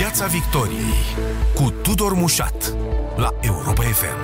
Piața 0.00 0.26
Victoriei 0.26 1.02
cu 1.54 1.70
Tudor 1.82 2.12
Mușat 2.12 2.76
la 3.16 3.30
Europa 3.42 3.82
FM. 3.82 4.18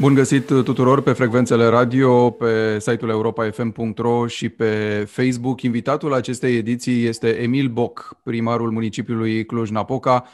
Bun 0.00 0.14
găsit 0.14 0.46
tuturor 0.46 1.02
pe 1.02 1.12
frecvențele 1.12 1.66
radio, 1.66 2.30
pe 2.30 2.78
site-ul 2.78 3.10
europafm.ro 3.10 4.26
și 4.26 4.48
pe 4.48 5.04
Facebook. 5.04 5.62
Invitatul 5.62 6.14
acestei 6.14 6.56
ediții 6.56 7.06
este 7.06 7.28
Emil 7.28 7.68
Boc, 7.68 8.20
primarul 8.22 8.70
municipiului 8.70 9.44
Cluj-Napoca. 9.44 10.24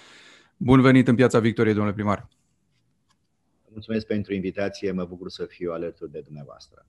Bun 0.57 0.81
venit 0.81 1.09
în 1.09 1.15
Piața 1.15 1.39
Victoriei, 1.39 1.75
domnule 1.75 1.95
primar. 1.95 2.29
Mulțumesc 3.69 4.07
pentru 4.07 4.35
invitație, 4.35 4.93
mă 4.93 5.05
bucur 5.05 5.31
să 5.31 5.45
fiu 5.45 5.73
alături 5.73 6.11
de 6.11 6.21
dumneavoastră. 6.25 6.87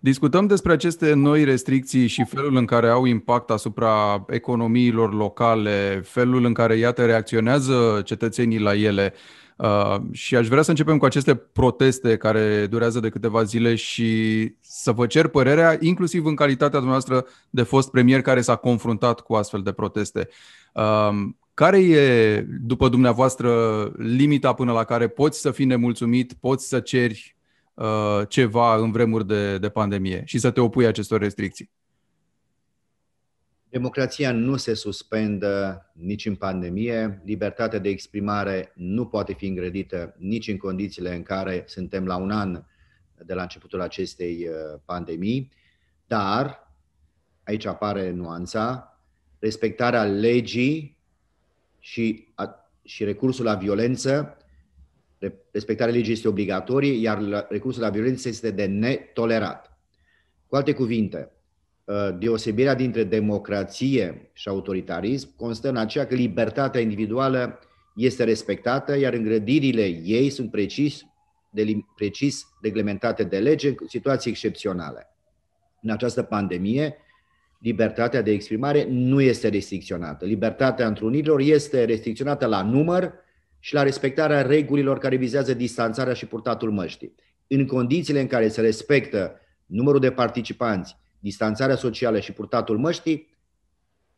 Discutăm 0.00 0.46
despre 0.46 0.72
aceste 0.72 1.12
noi 1.12 1.44
restricții 1.44 2.06
și 2.06 2.24
felul 2.24 2.56
în 2.56 2.64
care 2.64 2.88
au 2.88 3.04
impact 3.04 3.50
asupra 3.50 4.24
economiilor 4.28 5.14
locale, 5.14 6.00
felul 6.04 6.44
în 6.44 6.52
care, 6.52 6.76
iată, 6.76 7.04
reacționează 7.04 8.02
cetățenii 8.04 8.58
la 8.58 8.74
ele. 8.74 9.14
Uh, 9.56 9.96
și 10.12 10.36
aș 10.36 10.48
vrea 10.48 10.62
să 10.62 10.70
începem 10.70 10.98
cu 10.98 11.04
aceste 11.04 11.34
proteste 11.34 12.16
care 12.16 12.66
durează 12.66 13.00
de 13.00 13.08
câteva 13.08 13.42
zile 13.42 13.74
și 13.74 14.52
să 14.60 14.92
vă 14.92 15.06
cer 15.06 15.26
părerea, 15.26 15.76
inclusiv 15.80 16.24
în 16.24 16.34
calitatea 16.34 16.78
dumneavoastră 16.78 17.26
de 17.50 17.62
fost 17.62 17.90
premier 17.90 18.22
care 18.22 18.40
s-a 18.40 18.56
confruntat 18.56 19.20
cu 19.20 19.34
astfel 19.34 19.62
de 19.62 19.72
proteste. 19.72 20.28
Uh, 20.74 21.10
care 21.54 21.78
e, 21.78 22.40
după 22.60 22.88
dumneavoastră, 22.88 23.82
limita 23.96 24.52
până 24.52 24.72
la 24.72 24.84
care 24.84 25.08
poți 25.08 25.40
să 25.40 25.50
fii 25.50 25.64
nemulțumit, 25.64 26.32
poți 26.32 26.68
să 26.68 26.80
ceri 26.80 27.37
uh, 27.78 28.28
ceva 28.28 28.76
în 28.76 28.90
vremuri 28.90 29.26
de, 29.26 29.58
de 29.58 29.68
pandemie 29.68 30.22
și 30.24 30.38
să 30.38 30.50
te 30.50 30.60
opui 30.60 30.86
acestor 30.86 31.20
restricții? 31.20 31.70
Democrația 33.70 34.32
nu 34.32 34.56
se 34.56 34.74
suspendă 34.74 35.86
nici 35.92 36.26
în 36.26 36.34
pandemie, 36.34 37.22
libertatea 37.24 37.78
de 37.78 37.88
exprimare 37.88 38.72
nu 38.74 39.06
poate 39.06 39.32
fi 39.32 39.46
îngrădită 39.46 40.14
nici 40.18 40.48
în 40.48 40.56
condițiile 40.56 41.14
în 41.14 41.22
care 41.22 41.64
suntem 41.66 42.06
la 42.06 42.16
un 42.16 42.30
an 42.30 42.64
de 43.24 43.34
la 43.34 43.42
începutul 43.42 43.80
acestei 43.80 44.48
uh, 44.48 44.80
pandemii, 44.84 45.50
dar, 46.06 46.72
aici 47.44 47.64
apare 47.64 48.10
nuanța, 48.10 48.92
respectarea 49.38 50.04
legii 50.04 50.98
și, 51.78 52.28
a, 52.34 52.70
și 52.82 53.04
recursul 53.04 53.44
la 53.44 53.54
violență, 53.54 54.36
respectarea 55.50 55.94
legii 55.94 56.12
este 56.12 56.28
obligatorie, 56.28 56.92
iar 56.92 57.46
recursul 57.48 57.82
la 57.82 57.90
violență 57.90 58.28
este 58.28 58.50
de 58.50 58.64
netolerat. 58.64 59.78
Cu 60.46 60.56
alte 60.56 60.72
cuvinte, 60.72 61.32
Uh, 61.88 62.08
deosebirea 62.18 62.74
dintre 62.74 63.04
democrație 63.04 64.30
și 64.32 64.48
autoritarism 64.48 65.36
constă 65.36 65.68
în 65.68 65.76
aceea 65.76 66.06
că 66.06 66.14
libertatea 66.14 66.80
individuală 66.80 67.58
este 67.94 68.24
respectată, 68.24 68.98
iar 68.98 69.12
îngrădirile 69.12 69.84
ei 69.86 70.30
sunt 70.30 70.50
precis, 70.50 71.02
de, 71.50 71.76
precis 71.96 72.44
reglementate 72.62 73.24
de 73.24 73.38
lege 73.38 73.68
în 73.68 73.86
situații 73.86 74.30
excepționale. 74.30 75.06
În 75.82 75.90
această 75.90 76.22
pandemie, 76.22 76.96
libertatea 77.58 78.22
de 78.22 78.30
exprimare 78.30 78.86
nu 78.88 79.20
este 79.20 79.48
restricționată. 79.48 80.24
Libertatea 80.24 80.86
întrunirilor 80.86 81.40
este 81.40 81.84
restricționată 81.84 82.46
la 82.46 82.62
număr 82.62 83.12
și 83.68 83.74
la 83.74 83.82
respectarea 83.82 84.42
regulilor 84.42 84.98
care 84.98 85.16
vizează 85.16 85.54
distanțarea 85.54 86.12
și 86.12 86.26
purtatul 86.26 86.70
măștii. 86.70 87.14
În 87.46 87.66
condițiile 87.66 88.20
în 88.20 88.26
care 88.26 88.48
se 88.48 88.60
respectă 88.60 89.40
numărul 89.66 90.00
de 90.00 90.10
participanți, 90.10 90.96
distanțarea 91.18 91.76
socială 91.76 92.20
și 92.20 92.32
purtatul 92.32 92.78
măștii, 92.78 93.36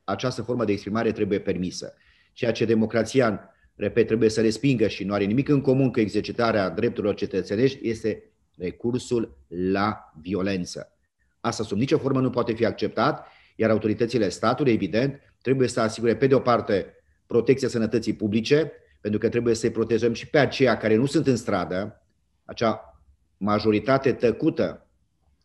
această 0.04 0.42
formă 0.42 0.64
de 0.64 0.72
exprimare 0.72 1.12
trebuie 1.12 1.40
permisă. 1.40 1.94
Ceea 2.32 2.52
ce 2.52 2.64
democrația, 2.64 3.50
repet, 3.74 4.06
trebuie 4.06 4.28
să 4.28 4.40
respingă 4.40 4.88
și 4.88 5.04
nu 5.04 5.12
are 5.12 5.24
nimic 5.24 5.48
în 5.48 5.60
comun 5.60 5.92
cu 5.92 6.00
exercitarea 6.00 6.68
drepturilor 6.68 7.14
cetățenești, 7.14 7.88
este 7.88 8.32
recursul 8.56 9.38
la 9.48 10.12
violență. 10.20 10.92
Asta 11.40 11.62
sub 11.62 11.78
nicio 11.78 11.98
formă 11.98 12.20
nu 12.20 12.30
poate 12.30 12.52
fi 12.52 12.64
acceptat, 12.64 13.26
iar 13.56 13.70
autoritățile 13.70 14.28
statului, 14.28 14.72
evident, 14.72 15.20
trebuie 15.42 15.68
să 15.68 15.80
asigure, 15.80 16.16
pe 16.16 16.26
de 16.26 16.34
o 16.34 16.40
parte, 16.40 16.94
protecția 17.26 17.68
sănătății 17.68 18.14
publice, 18.14 18.72
pentru 19.00 19.20
că 19.20 19.28
trebuie 19.28 19.54
să-i 19.54 19.70
protejăm 19.70 20.12
și 20.12 20.26
pe 20.28 20.38
aceia 20.38 20.76
care 20.76 20.94
nu 20.94 21.06
sunt 21.06 21.26
în 21.26 21.36
stradă, 21.36 22.02
acea 22.44 23.02
majoritate 23.36 24.12
tăcută 24.12 24.86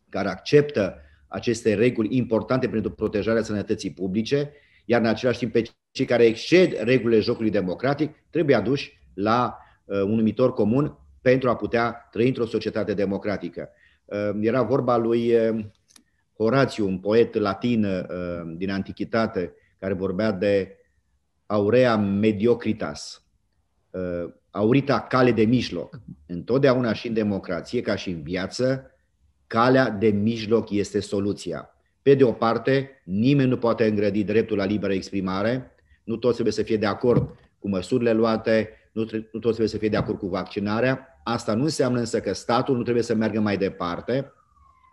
care 0.08 0.28
acceptă 0.28 1.00
aceste 1.28 1.74
reguli 1.74 2.16
importante 2.16 2.68
pentru 2.68 2.90
protejarea 2.90 3.42
sănătății 3.42 3.92
publice, 3.92 4.52
iar 4.84 5.00
în 5.00 5.06
același 5.06 5.38
timp 5.38 5.52
pe 5.52 5.62
cei 5.90 6.06
care 6.06 6.24
exced 6.24 6.82
regulile 6.82 7.20
jocului 7.20 7.50
democratic 7.50 8.14
trebuie 8.30 8.56
aduși 8.56 8.98
la 9.14 9.58
uh, 9.84 10.00
un 10.00 10.14
numitor 10.14 10.52
comun 10.52 10.98
pentru 11.20 11.48
a 11.48 11.56
putea 11.56 12.08
trăi 12.10 12.26
într-o 12.26 12.46
societate 12.46 12.94
democratică. 12.94 13.68
Uh, 14.04 14.30
era 14.40 14.62
vorba 14.62 14.96
lui 14.96 15.34
uh, 15.34 15.64
Horațiu, 16.36 16.86
un 16.86 16.98
poet 16.98 17.34
latin 17.34 17.84
uh, 17.84 18.54
din 18.56 18.70
antichitate, 18.70 19.54
care 19.78 19.92
vorbea 19.92 20.30
de 20.30 20.76
aurea 21.46 21.96
mediocritas, 21.96 23.14
uh, 23.14 23.25
aurita 24.50 25.00
cale 25.00 25.32
de 25.32 25.44
mijloc. 25.44 26.00
Întotdeauna 26.26 26.92
și 26.92 27.08
în 27.08 27.14
democrație, 27.14 27.80
ca 27.80 27.94
și 27.94 28.10
în 28.10 28.22
viață, 28.22 28.90
calea 29.46 29.90
de 29.90 30.08
mijloc 30.08 30.70
este 30.70 31.00
soluția. 31.00 31.70
Pe 32.02 32.14
de 32.14 32.24
o 32.24 32.32
parte, 32.32 32.90
nimeni 33.04 33.48
nu 33.48 33.56
poate 33.56 33.86
îngrădi 33.86 34.24
dreptul 34.24 34.56
la 34.56 34.64
liberă 34.64 34.92
exprimare, 34.92 35.74
nu 36.04 36.16
toți 36.16 36.32
trebuie 36.32 36.54
să 36.54 36.62
fie 36.62 36.76
de 36.76 36.86
acord 36.86 37.34
cu 37.58 37.68
măsurile 37.68 38.12
luate, 38.12 38.70
nu, 38.92 39.02
nu 39.10 39.40
toți 39.40 39.40
trebuie 39.40 39.68
să 39.68 39.76
fie 39.76 39.88
de 39.88 39.96
acord 39.96 40.18
cu 40.18 40.26
vaccinarea. 40.26 41.20
Asta 41.24 41.54
nu 41.54 41.62
înseamnă 41.62 41.98
însă 41.98 42.20
că 42.20 42.32
statul 42.32 42.76
nu 42.76 42.82
trebuie 42.82 43.02
să 43.02 43.14
meargă 43.14 43.40
mai 43.40 43.56
departe 43.56 44.32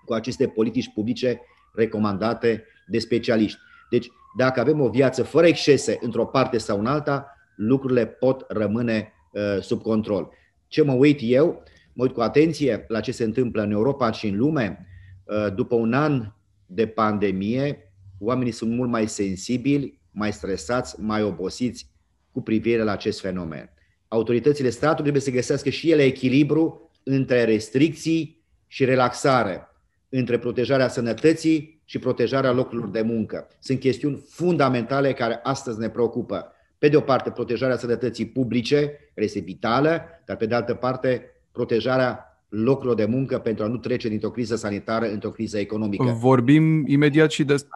cu 0.05 0.13
aceste 0.13 0.47
politici 0.47 0.93
publice 0.93 1.41
recomandate 1.73 2.63
de 2.87 2.99
specialiști. 2.99 3.59
Deci, 3.89 4.07
dacă 4.37 4.59
avem 4.59 4.81
o 4.81 4.89
viață 4.89 5.23
fără 5.23 5.47
excese 5.47 5.97
într-o 6.01 6.25
parte 6.25 6.57
sau 6.57 6.79
în 6.79 6.85
alta, 6.85 7.32
lucrurile 7.55 8.05
pot 8.05 8.45
rămâne 8.47 9.13
uh, 9.31 9.61
sub 9.61 9.81
control. 9.81 10.29
Ce 10.67 10.81
mă 10.81 10.93
uit 10.93 11.19
eu? 11.21 11.63
mă 11.93 12.03
uit 12.03 12.13
cu 12.13 12.21
atenție 12.21 12.85
la 12.87 12.99
ce 12.99 13.11
se 13.11 13.23
întâmplă 13.23 13.61
în 13.61 13.71
Europa 13.71 14.11
și 14.11 14.27
în 14.27 14.37
lume, 14.37 14.87
uh, 15.23 15.53
după 15.55 15.75
un 15.75 15.93
an 15.93 16.31
de 16.65 16.87
pandemie, 16.87 17.93
oamenii 18.19 18.51
sunt 18.51 18.71
mult 18.71 18.89
mai 18.89 19.07
sensibili, 19.07 19.99
mai 20.11 20.33
stresați, 20.33 20.99
mai 20.99 21.23
obosiți 21.23 21.91
cu 22.31 22.41
privire 22.41 22.83
la 22.83 22.91
acest 22.91 23.19
fenomen. 23.19 23.69
Autoritățile 24.07 24.69
statului 24.69 25.01
trebuie 25.01 25.21
să 25.21 25.31
găsească 25.31 25.69
și 25.69 25.91
ele 25.91 26.03
echilibru 26.03 26.91
între 27.03 27.43
restricții 27.43 28.43
și 28.67 28.85
relaxare, 28.85 29.67
între 30.09 30.37
protejarea 30.37 30.87
sănătății 30.87 31.81
și 31.85 31.99
protejarea 31.99 32.51
locurilor 32.51 32.89
de 32.89 33.01
muncă. 33.01 33.47
Sunt 33.59 33.79
chestiuni 33.79 34.23
fundamentale 34.29 35.13
care 35.13 35.39
astăzi 35.43 35.79
ne 35.79 35.89
preocupă. 35.89 36.51
Pe 36.83 36.89
de 36.89 36.97
o 36.97 37.01
parte, 37.01 37.29
protejarea 37.31 37.77
sănătății 37.77 38.25
publice, 38.25 38.79
care 39.13 39.25
este 39.25 39.39
vitală, 39.39 40.01
dar 40.25 40.37
pe 40.37 40.45
de 40.45 40.55
altă 40.55 40.73
parte, 40.73 41.31
protejarea 41.51 42.43
locurilor 42.49 42.95
de 42.95 43.05
muncă 43.05 43.39
pentru 43.39 43.63
a 43.63 43.67
nu 43.67 43.77
trece 43.77 44.07
dintr-o 44.09 44.31
criză 44.31 44.55
sanitară 44.55 45.11
într-o 45.11 45.31
criză 45.31 45.57
economică. 45.59 46.03
Vorbim 46.03 46.87
imediat 46.87 47.31
și, 47.31 47.43
des- 47.43 47.67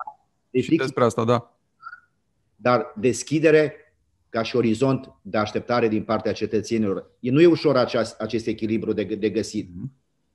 și 0.62 0.76
despre 0.76 1.04
asta, 1.04 1.26
da. 1.26 1.58
Dar 2.56 2.94
deschidere 2.96 3.74
ca 4.30 4.42
și 4.42 4.56
orizont 4.56 5.14
de 5.22 5.38
așteptare 5.38 5.88
din 5.88 6.04
partea 6.04 6.32
cetățenilor. 6.32 7.12
Nu 7.20 7.42
e 7.42 7.46
ușor 7.46 7.78
acest, 7.78 8.22
acest 8.22 8.48
echilibru 8.48 8.94
de, 8.94 9.04
de 9.04 9.30
găsit. 9.30 9.70
Mm-hmm. 9.70 9.92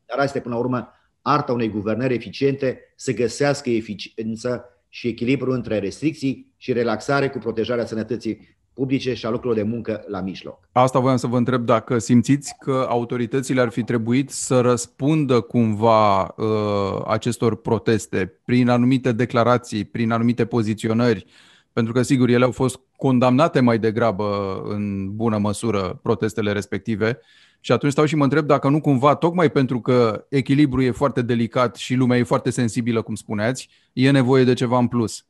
Dar 0.06 0.18
asta 0.18 0.38
e, 0.38 0.40
până 0.40 0.54
la 0.54 0.60
urmă, 0.60 0.88
arta 1.22 1.52
unei 1.52 1.68
guvernări 1.68 2.14
eficiente 2.14 2.80
să 2.96 3.12
găsească 3.12 3.70
eficiență 3.70 4.64
și 4.88 5.08
echilibru 5.08 5.50
între 5.50 5.78
restricții 5.78 6.52
și 6.56 6.72
relaxare 6.72 7.28
cu 7.28 7.38
protejarea 7.38 7.86
sănătății 7.86 8.60
publice 8.74 9.14
și 9.14 9.26
a 9.26 9.30
locurilor 9.30 9.56
de 9.56 9.62
muncă 9.62 10.04
la 10.08 10.20
mijloc. 10.20 10.68
Asta 10.72 10.98
voiam 10.98 11.16
să 11.16 11.26
vă 11.26 11.36
întreb 11.36 11.64
dacă 11.64 11.98
simțiți 11.98 12.54
că 12.58 12.86
autoritățile 12.88 13.60
ar 13.60 13.68
fi 13.68 13.82
trebuit 13.82 14.30
să 14.30 14.60
răspundă 14.60 15.40
cumva 15.40 16.22
uh, 16.22 17.02
acestor 17.06 17.56
proteste 17.56 18.32
prin 18.44 18.68
anumite 18.68 19.12
declarații, 19.12 19.84
prin 19.84 20.10
anumite 20.10 20.44
poziționări, 20.44 21.26
pentru 21.72 21.92
că 21.92 22.02
sigur 22.02 22.28
ele 22.28 22.44
au 22.44 22.50
fost 22.50 22.80
condamnate 22.96 23.60
mai 23.60 23.78
degrabă 23.78 24.62
în 24.68 25.14
bună 25.16 25.38
măsură 25.38 25.98
protestele 26.02 26.52
respective. 26.52 27.18
Și 27.60 27.72
atunci 27.72 27.92
stau 27.92 28.04
și 28.04 28.16
mă 28.16 28.24
întreb 28.24 28.46
dacă 28.46 28.68
nu 28.68 28.80
cumva, 28.80 29.14
tocmai 29.14 29.50
pentru 29.50 29.80
că 29.80 30.26
echilibrul 30.28 30.82
e 30.82 30.90
foarte 30.90 31.22
delicat 31.22 31.76
și 31.76 31.94
lumea 31.94 32.18
e 32.18 32.22
foarte 32.22 32.50
sensibilă, 32.50 33.02
cum 33.02 33.14
spuneați, 33.14 33.68
e 33.92 34.10
nevoie 34.10 34.44
de 34.44 34.52
ceva 34.52 34.78
în 34.78 34.86
plus. 34.86 35.26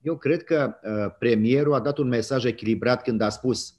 Eu 0.00 0.16
cred 0.16 0.44
că 0.44 0.74
uh, 0.82 1.14
premierul 1.18 1.74
a 1.74 1.80
dat 1.80 1.98
un 1.98 2.08
mesaj 2.08 2.44
echilibrat 2.44 3.02
când 3.02 3.20
a 3.20 3.28
spus 3.28 3.74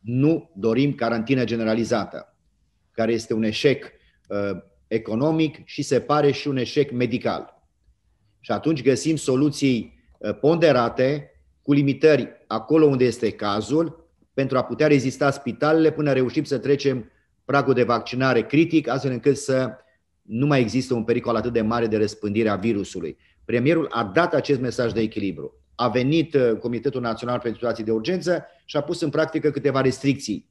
nu 0.00 0.50
dorim 0.56 0.94
carantină 0.94 1.44
generalizată, 1.44 2.36
care 2.90 3.12
este 3.12 3.34
un 3.34 3.42
eșec 3.42 3.84
uh, 4.28 4.62
economic 4.86 5.64
și 5.64 5.82
se 5.82 6.00
pare 6.00 6.30
și 6.30 6.48
un 6.48 6.56
eșec 6.56 6.90
medical. 6.90 7.62
Și 8.40 8.52
atunci 8.52 8.82
găsim 8.82 9.16
soluții 9.16 9.98
ponderate, 10.40 11.30
cu 11.62 11.72
limitări 11.72 12.44
acolo 12.46 12.86
unde 12.86 13.04
este 13.04 13.30
cazul, 13.30 14.10
pentru 14.34 14.58
a 14.58 14.64
putea 14.64 14.86
rezista 14.86 15.30
spitalele 15.30 15.92
până 15.92 16.12
reușim 16.12 16.44
să 16.44 16.58
trecem 16.58 17.10
pragul 17.44 17.74
de 17.74 17.82
vaccinare 17.82 18.42
critic, 18.46 18.88
astfel 18.88 19.12
încât 19.12 19.36
să 19.36 19.70
nu 20.22 20.46
mai 20.46 20.60
există 20.60 20.94
un 20.94 21.04
pericol 21.04 21.36
atât 21.36 21.52
de 21.52 21.60
mare 21.60 21.86
de 21.86 21.96
răspândire 21.96 22.48
a 22.48 22.56
virusului. 22.56 23.16
Premierul 23.44 23.86
a 23.90 24.04
dat 24.04 24.34
acest 24.34 24.60
mesaj 24.60 24.92
de 24.92 25.00
echilibru. 25.00 25.59
A 25.80 25.88
venit 25.88 26.34
uh, 26.34 26.52
Comitetul 26.60 27.00
Național 27.00 27.38
pentru 27.38 27.58
Situații 27.58 27.84
de 27.84 27.90
Urgență 27.90 28.44
și 28.64 28.76
a 28.76 28.80
pus 28.80 29.00
în 29.00 29.10
practică 29.10 29.50
câteva 29.50 29.80
restricții. 29.80 30.48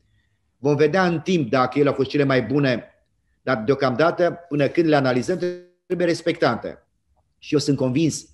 Vom 0.57 0.75
vedea 0.75 1.05
în 1.05 1.19
timp 1.19 1.49
dacă 1.49 1.79
ele 1.79 1.87
au 1.87 1.93
fost 1.93 2.09
cele 2.09 2.23
mai 2.23 2.41
bune, 2.41 2.83
dar 3.41 3.57
deocamdată, 3.57 4.39
până 4.47 4.67
când 4.67 4.87
le 4.87 4.95
analizăm, 4.95 5.37
trebuie 5.85 6.07
respectate. 6.07 6.87
Și 7.37 7.53
eu 7.53 7.59
sunt 7.59 7.77
convins 7.77 8.25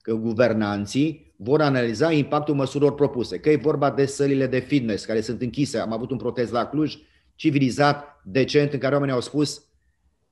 că 0.00 0.14
guvernanții 0.14 1.34
vor 1.36 1.60
analiza 1.60 2.12
impactul 2.12 2.54
măsurilor 2.54 2.94
propuse, 2.94 3.38
că 3.38 3.50
e 3.50 3.56
vorba 3.56 3.90
de 3.90 4.06
sălile 4.06 4.46
de 4.46 4.58
fitness 4.58 5.04
care 5.04 5.20
sunt 5.20 5.40
închise. 5.40 5.78
Am 5.78 5.92
avut 5.92 6.10
un 6.10 6.16
protest 6.16 6.52
la 6.52 6.66
Cluj, 6.66 6.96
civilizat, 7.34 8.20
decent, 8.24 8.72
în 8.72 8.78
care 8.78 8.94
oamenii 8.94 9.14
au 9.14 9.20
spus 9.20 9.62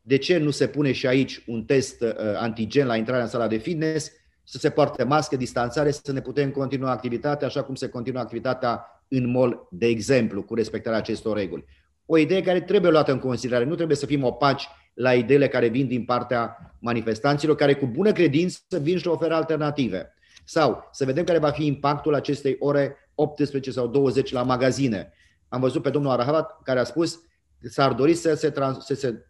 de 0.00 0.16
ce 0.16 0.38
nu 0.38 0.50
se 0.50 0.68
pune 0.68 0.92
și 0.92 1.06
aici 1.06 1.42
un 1.46 1.64
test 1.64 2.00
uh, 2.00 2.10
antigen 2.36 2.86
la 2.86 2.96
intrarea 2.96 3.22
în 3.22 3.28
sala 3.28 3.46
de 3.46 3.56
fitness, 3.56 4.10
să 4.44 4.58
se 4.58 4.70
poarte 4.70 5.04
mască, 5.04 5.36
distanțare, 5.36 5.90
să 5.90 6.12
ne 6.12 6.20
putem 6.20 6.50
continua 6.50 6.90
activitatea 6.90 7.46
așa 7.46 7.62
cum 7.62 7.74
se 7.74 7.88
continuă 7.88 8.20
activitatea 8.20 8.86
în 9.08 9.30
mall, 9.30 9.68
de 9.70 9.86
exemplu, 9.86 10.42
cu 10.42 10.54
respectarea 10.54 10.98
acestor 10.98 11.36
reguli. 11.36 11.64
O 12.06 12.18
idee 12.18 12.42
care 12.42 12.60
trebuie 12.60 12.90
luată 12.90 13.12
în 13.12 13.18
considerare. 13.18 13.64
Nu 13.64 13.74
trebuie 13.74 13.96
să 13.96 14.06
fim 14.06 14.24
opaci 14.24 14.68
la 14.94 15.14
ideile 15.14 15.48
care 15.48 15.68
vin 15.68 15.86
din 15.86 16.04
partea 16.04 16.56
manifestanților, 16.78 17.56
care 17.56 17.74
cu 17.74 17.86
bună 17.86 18.12
credință 18.12 18.78
vin 18.80 18.98
și 18.98 19.08
oferă 19.08 19.34
alternative. 19.34 20.14
Sau 20.44 20.88
să 20.92 21.04
vedem 21.04 21.24
care 21.24 21.38
va 21.38 21.50
fi 21.50 21.66
impactul 21.66 22.14
acestei 22.14 22.56
ore 22.58 22.96
18 23.14 23.70
sau 23.70 23.86
20 23.86 24.32
la 24.32 24.42
magazine. 24.42 25.12
Am 25.48 25.60
văzut 25.60 25.82
pe 25.82 25.90
domnul 25.90 26.10
Arahat 26.10 26.62
care 26.62 26.78
a 26.78 26.84
spus 26.84 27.14
că 27.60 27.68
s-ar 27.68 27.92
dori 27.92 28.14
să 28.14 28.34
se, 28.34 28.50
trans- 28.50 28.84
să 28.84 28.94
se 28.94 29.26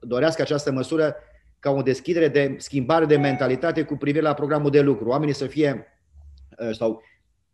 dorească 0.00 0.42
această 0.42 0.72
măsură 0.72 1.16
ca 1.58 1.70
o 1.70 1.82
deschidere 1.82 2.28
de 2.28 2.54
schimbare 2.58 3.04
de 3.04 3.16
mentalitate 3.16 3.82
cu 3.82 3.96
privire 3.96 4.22
la 4.22 4.34
programul 4.34 4.70
de 4.70 4.80
lucru. 4.80 5.08
Oamenii 5.08 5.34
să 5.34 5.46
fie 5.46 5.86
uh, 6.58 6.74
sau 6.74 7.02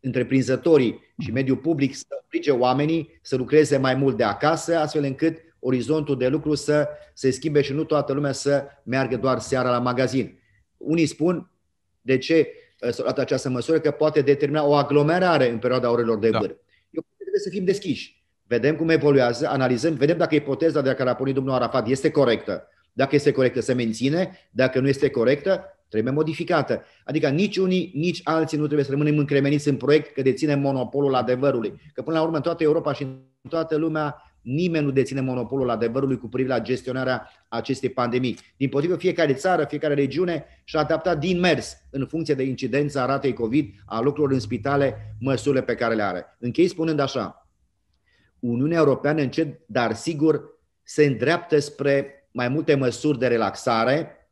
întreprinzătorii 0.01 1.01
și 1.19 1.31
mediul 1.31 1.57
public 1.57 1.95
să 1.95 2.07
oblige 2.25 2.51
oamenii 2.51 3.19
să 3.23 3.37
lucreze 3.37 3.77
mai 3.77 3.95
mult 3.95 4.17
de 4.17 4.25
acasă, 4.25 4.79
astfel 4.79 5.05
încât 5.05 5.39
orizontul 5.59 6.19
de 6.19 6.29
lucru 6.29 6.55
să 6.55 6.89
se 7.15 7.31
schimbe 7.31 7.61
și 7.61 7.73
nu 7.73 7.85
toată 7.85 8.13
lumea 8.13 8.33
să 8.33 8.67
meargă 8.83 9.17
doar 9.17 9.39
seara 9.39 9.71
la 9.71 9.79
magazin. 9.79 10.39
Unii 10.77 11.07
spun 11.07 11.51
de 12.01 12.19
ce 12.19 12.49
uh, 12.81 12.91
s-a 12.91 13.03
luat 13.03 13.19
această 13.19 13.49
măsură, 13.49 13.81
că 13.81 13.91
poate 13.91 14.21
determina 14.21 14.65
o 14.65 14.75
aglomerare 14.75 15.51
în 15.51 15.59
perioada 15.59 15.91
orelor 15.91 16.19
de 16.19 16.31
vârf. 16.31 16.41
Da. 16.41 16.55
Eu 16.91 17.03
cred 17.03 17.17
că 17.17 17.23
trebuie 17.23 17.41
să 17.41 17.51
fim 17.51 17.65
deschiși 17.65 18.25
vedem 18.47 18.77
cum 18.77 18.89
evoluează, 18.89 19.49
analizăm, 19.49 19.95
vedem 19.95 20.17
dacă 20.17 20.35
ipoteza 20.35 20.81
de 20.81 20.95
care 20.95 21.11
a 21.11 21.15
pornit 21.15 21.35
domnul 21.35 21.55
Arafat 21.55 21.89
este 21.89 22.11
corectă. 22.11 22.69
Dacă 22.97 23.15
este 23.15 23.33
corectă, 23.33 23.61
se 23.61 23.73
menține. 23.73 24.39
Dacă 24.51 24.81
nu 24.81 24.89
este 24.89 25.11
corectă, 25.11 25.65
trebuie 25.89 26.13
modificată. 26.13 26.83
Adică 27.05 27.29
nici 27.29 27.57
unii, 27.57 27.93
nici 27.95 28.21
alții 28.25 28.59
nu 28.59 28.65
trebuie 28.65 28.85
să 28.85 28.91
rămânem 28.91 29.19
încremeniți 29.19 29.69
în 29.69 29.77
proiect 29.77 30.15
că 30.15 30.23
deținem 30.23 30.61
monopolul 30.61 31.15
adevărului. 31.15 31.81
Că 31.93 32.03
până 32.03 32.17
la 32.17 32.23
urmă 32.23 32.37
în 32.37 32.43
toată 32.43 32.63
Europa 32.63 32.93
și 32.93 33.03
în 33.03 33.49
toată 33.49 33.77
lumea 33.77 34.23
nimeni 34.45 34.85
nu 34.85 34.91
deține 34.91 35.21
monopolul 35.21 35.71
adevărului 35.71 36.19
cu 36.19 36.29
privire 36.29 36.55
la 36.55 36.61
gestionarea 36.61 37.31
acestei 37.49 37.89
pandemii. 37.89 38.39
Din 38.57 38.69
potrivă, 38.69 38.97
fiecare 38.97 39.33
țară, 39.33 39.65
fiecare 39.65 39.95
regiune 39.95 40.45
și-a 40.65 40.81
adaptat 40.81 41.19
din 41.19 41.41
mers 41.41 41.77
în 41.91 42.07
funcție 42.07 42.35
de 42.35 42.43
incidența 42.43 43.07
ratei 43.07 43.33
COVID, 43.33 43.75
a 43.87 44.01
lucrurilor 44.01 44.33
în 44.33 44.41
spitale, 44.41 45.17
măsurile 45.21 45.63
pe 45.63 45.75
care 45.75 45.95
le 45.95 46.03
are. 46.03 46.37
Închei 46.39 46.69
spunând 46.69 46.99
așa, 46.99 47.49
Uniunea 48.39 48.79
Europeană 48.79 49.21
încet, 49.21 49.61
dar 49.67 49.95
sigur, 49.95 50.43
se 50.83 51.05
îndreaptă 51.05 51.59
spre 51.59 52.24
mai 52.35 52.49
multe 52.49 52.75
măsuri 52.75 53.19
de 53.19 53.27
relaxare 53.27 54.29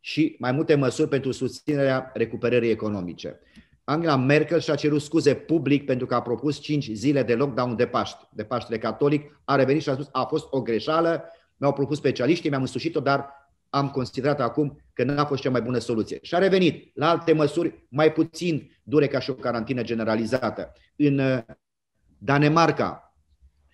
și 0.00 0.36
mai 0.38 0.52
multe 0.52 0.74
măsuri 0.74 1.08
pentru 1.08 1.32
susținerea 1.32 2.10
recuperării 2.14 2.70
economice. 2.70 3.40
Angela 3.84 4.16
Merkel 4.16 4.60
și-a 4.60 4.74
cerut 4.74 5.00
scuze 5.00 5.34
public 5.34 5.84
pentru 5.84 6.06
că 6.06 6.14
a 6.14 6.22
propus 6.22 6.58
5 6.58 6.90
zile 6.92 7.22
de 7.22 7.34
lockdown 7.34 7.76
de 7.76 7.86
Paști, 7.86 8.18
de 8.32 8.44
Paștele 8.44 8.78
Catolic, 8.78 9.40
a 9.44 9.54
revenit 9.54 9.82
și 9.82 9.88
a 9.88 9.92
spus 9.92 10.08
a 10.12 10.24
fost 10.24 10.46
o 10.50 10.62
greșeală, 10.62 11.24
mi-au 11.56 11.72
propus 11.72 11.96
specialiștii, 11.96 12.50
mi-am 12.50 12.60
însușit-o, 12.60 13.00
dar 13.00 13.50
am 13.70 13.90
considerat 13.90 14.40
acum 14.40 14.80
că 14.92 15.04
n-a 15.04 15.24
fost 15.24 15.42
cea 15.42 15.50
mai 15.50 15.62
bună 15.62 15.78
soluție. 15.78 16.18
Și 16.22 16.34
a 16.34 16.38
revenit 16.38 16.90
la 16.94 17.10
alte 17.10 17.32
măsuri 17.32 17.86
mai 17.88 18.12
puțin 18.12 18.70
dure 18.82 19.06
ca 19.06 19.18
și 19.18 19.30
o 19.30 19.34
carantină 19.34 19.82
generalizată. 19.82 20.72
În 20.96 21.18
uh, 21.18 21.38
Danemarca, 22.18 23.05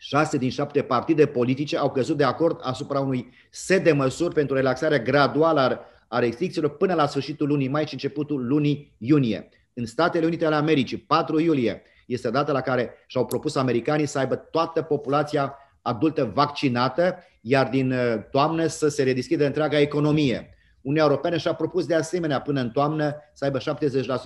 șase 0.04 0.36
din 0.36 0.50
șapte 0.50 0.82
partide 0.82 1.26
politice 1.26 1.76
au 1.76 1.90
căzut 1.90 2.16
de 2.16 2.24
acord 2.24 2.60
asupra 2.62 3.00
unui 3.00 3.32
set 3.50 3.84
de 3.84 3.92
măsuri 3.92 4.34
pentru 4.34 4.54
relaxarea 4.54 4.98
graduală 4.98 5.80
a 6.08 6.18
restricțiilor 6.18 6.76
până 6.76 6.94
la 6.94 7.06
sfârșitul 7.06 7.48
lunii 7.48 7.68
mai 7.68 7.86
și 7.86 7.92
începutul 7.92 8.46
lunii 8.46 8.94
iunie. 8.98 9.48
În 9.74 9.86
Statele 9.86 10.26
Unite 10.26 10.44
ale 10.44 10.54
Americii, 10.54 10.96
4 10.96 11.40
iulie 11.40 11.82
este 12.06 12.30
data 12.30 12.52
la 12.52 12.60
care 12.60 12.90
și-au 13.06 13.26
propus 13.26 13.54
americanii 13.54 14.06
să 14.06 14.18
aibă 14.18 14.36
toată 14.36 14.82
populația 14.82 15.54
adultă 15.82 16.30
vaccinată, 16.34 17.18
iar 17.40 17.68
din 17.68 17.92
uh, 17.92 18.14
toamnă 18.30 18.66
să 18.66 18.88
se 18.88 19.02
redeschidă 19.02 19.46
întreaga 19.46 19.80
economie. 19.80 20.54
Uniunea 20.80 21.06
Europeană 21.08 21.36
și-a 21.36 21.54
propus 21.54 21.86
de 21.86 21.94
asemenea 21.94 22.40
până 22.40 22.60
în 22.60 22.70
toamnă 22.70 23.14
să 23.32 23.44
aibă 23.44 23.58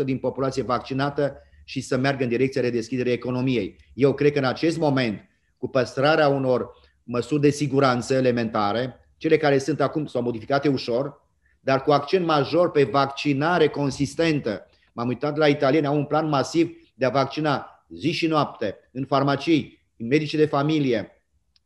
70% 0.03 0.05
din 0.05 0.19
populație 0.19 0.63
vaccinată 0.63 1.37
și 1.65 1.81
să 1.81 1.97
meargă 1.97 2.23
în 2.23 2.29
direcția 2.29 2.61
redeschiderii 2.61 3.13
economiei. 3.13 3.77
Eu 3.95 4.15
cred 4.15 4.33
că 4.33 4.39
în 4.39 4.45
acest 4.45 4.79
moment 4.79 5.21
cu 5.59 5.69
păstrarea 5.69 6.29
unor 6.29 6.71
măsuri 7.03 7.41
de 7.41 7.51
siguranță 7.51 8.15
elementare, 8.15 9.01
cele 9.17 9.37
care 9.37 9.59
sunt 9.59 9.81
acum 9.81 10.07
sau 10.07 10.23
modificate 10.23 10.69
ușor, 10.69 11.25
dar 11.61 11.83
cu 11.83 11.93
accent 11.93 12.27
major 12.27 12.71
pe 12.71 12.85
vaccinare 12.85 13.69
consistentă. 13.69 14.67
M-am 14.93 15.09
uitat 15.09 15.37
la 15.37 15.49
italieni, 15.49 15.87
au 15.87 15.97
un 15.97 16.05
plan 16.05 16.29
masiv 16.29 16.71
de 16.95 17.05
a 17.05 17.11
vaccina 17.11 17.85
zi 17.89 18.13
și 18.13 18.27
noapte, 18.27 18.77
în 18.93 19.05
farmacii, 19.05 19.85
în 19.97 20.07
medicii 20.07 20.39
de 20.39 20.47
familie, 20.47 21.11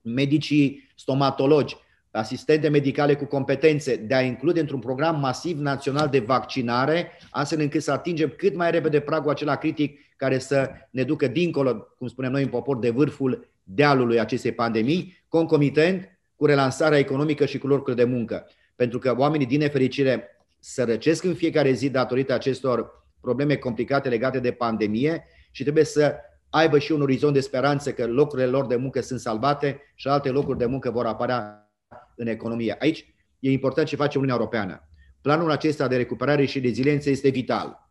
medicii 0.03 0.93
stomatologi, 0.97 1.77
asistente 2.11 2.69
medicale 2.69 3.15
cu 3.15 3.25
competențe, 3.25 3.97
de 3.97 4.15
a 4.15 4.23
include 4.23 4.61
într-un 4.61 4.81
program 4.81 5.21
masiv 5.21 5.59
național 5.59 6.09
de 6.09 6.19
vaccinare, 6.19 7.11
astfel 7.31 7.61
încât 7.61 7.83
să 7.83 7.93
atingem 7.93 8.35
cât 8.37 8.55
mai 8.55 8.71
repede 8.71 9.01
pragul 9.01 9.31
acela 9.31 9.57
critic 9.57 9.99
care 10.17 10.39
să 10.39 10.71
ne 10.91 11.03
ducă 11.03 11.27
dincolo, 11.27 11.75
cum 11.75 12.09
spunem 12.09 12.31
noi 12.31 12.43
în 12.43 12.49
popor, 12.49 12.79
de 12.79 12.91
vârful 12.91 13.50
dealului 13.75 14.21
acestei 14.21 14.53
pandemii, 14.53 15.25
concomitent 15.29 16.19
cu 16.37 16.47
relansarea 16.47 16.99
economică 16.99 17.45
și 17.45 17.59
cu 17.59 17.67
locurile 17.67 18.05
de 18.05 18.11
muncă. 18.11 18.47
Pentru 18.77 18.99
că 18.99 19.15
oamenii, 19.19 19.47
din 19.47 19.59
nefericire, 19.59 20.29
sărăcesc 20.59 21.25
în 21.25 21.35
fiecare 21.35 21.73
zi 21.73 21.91
datorită 21.91 22.33
acestor 22.33 23.07
probleme 23.21 23.57
complicate 23.57 24.09
legate 24.09 24.39
de 24.39 24.53
pandemie 24.53 25.25
și 25.51 25.63
trebuie 25.63 25.85
să 25.85 26.15
aibă 26.51 26.79
și 26.79 26.93
un 26.93 27.03
orizont 27.03 27.35
de 27.35 27.41
speranță 27.41 27.93
că 27.93 28.07
locurile 28.07 28.47
lor 28.47 28.67
de 28.67 28.77
muncă 28.77 29.01
sunt 29.01 29.21
salvate 29.21 29.81
și 29.95 30.09
alte 30.09 30.31
locuri 30.31 30.59
de 30.59 30.67
muncă 30.67 30.91
vor 30.91 31.07
apărea 31.07 31.71
în 32.17 32.27
economie. 32.27 32.77
Aici 32.79 33.15
e 33.39 33.51
important 33.51 33.87
ce 33.87 33.97
face 33.97 34.19
Uniunea 34.19 34.39
Europeană. 34.39 34.89
Planul 35.21 35.51
acesta 35.51 35.89
de 35.89 35.97
recuperare 35.97 36.45
și 36.45 36.61
reziliență 36.61 37.11
este 37.11 37.29
vital. 37.29 37.91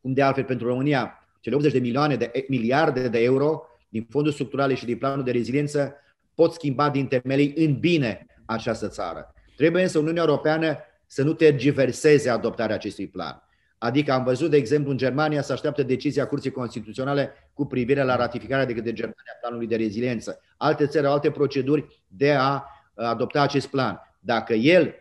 Cum 0.00 0.12
de 0.12 0.22
altfel 0.22 0.44
pentru 0.44 0.66
România, 0.66 1.28
cele 1.40 1.56
80 1.56 1.72
de 1.72 1.78
milioane 1.78 2.16
de 2.16 2.44
miliarde 2.48 3.08
de 3.08 3.22
euro 3.22 3.62
din 3.88 4.06
fonduri 4.10 4.34
structurale 4.34 4.74
și 4.74 4.84
din 4.84 4.98
planul 4.98 5.24
de 5.24 5.30
reziliență 5.30 5.94
pot 6.34 6.52
schimba 6.52 6.90
din 6.90 7.06
temelii 7.06 7.52
în 7.56 7.78
bine 7.78 8.26
această 8.44 8.88
țară. 8.88 9.32
Trebuie 9.56 9.82
însă 9.82 9.98
Uniunea 9.98 10.22
Europeană 10.22 10.76
să 11.06 11.22
nu 11.22 11.32
tergiverseze 11.32 12.30
adoptarea 12.30 12.74
acestui 12.74 13.06
plan. 13.06 13.42
Adică 13.78 14.12
am 14.12 14.24
văzut, 14.24 14.50
de 14.50 14.56
exemplu, 14.56 14.90
în 14.90 14.96
Germania 14.96 15.42
să 15.42 15.52
așteaptă 15.52 15.82
decizia 15.82 16.26
Curții 16.26 16.50
Constituționale 16.50 17.32
cu 17.52 17.66
privire 17.66 18.02
la 18.02 18.16
ratificarea 18.16 18.64
de 18.64 18.74
către 18.74 18.92
Germania 18.92 19.36
planului 19.40 19.66
de 19.66 19.76
reziliență. 19.76 20.40
Alte 20.56 20.86
țări 20.86 21.06
au 21.06 21.12
alte 21.12 21.30
proceduri 21.30 22.02
de 22.06 22.32
a 22.32 22.64
adopta 22.94 23.42
acest 23.42 23.66
plan. 23.66 24.00
Dacă 24.20 24.54
el 24.54 24.94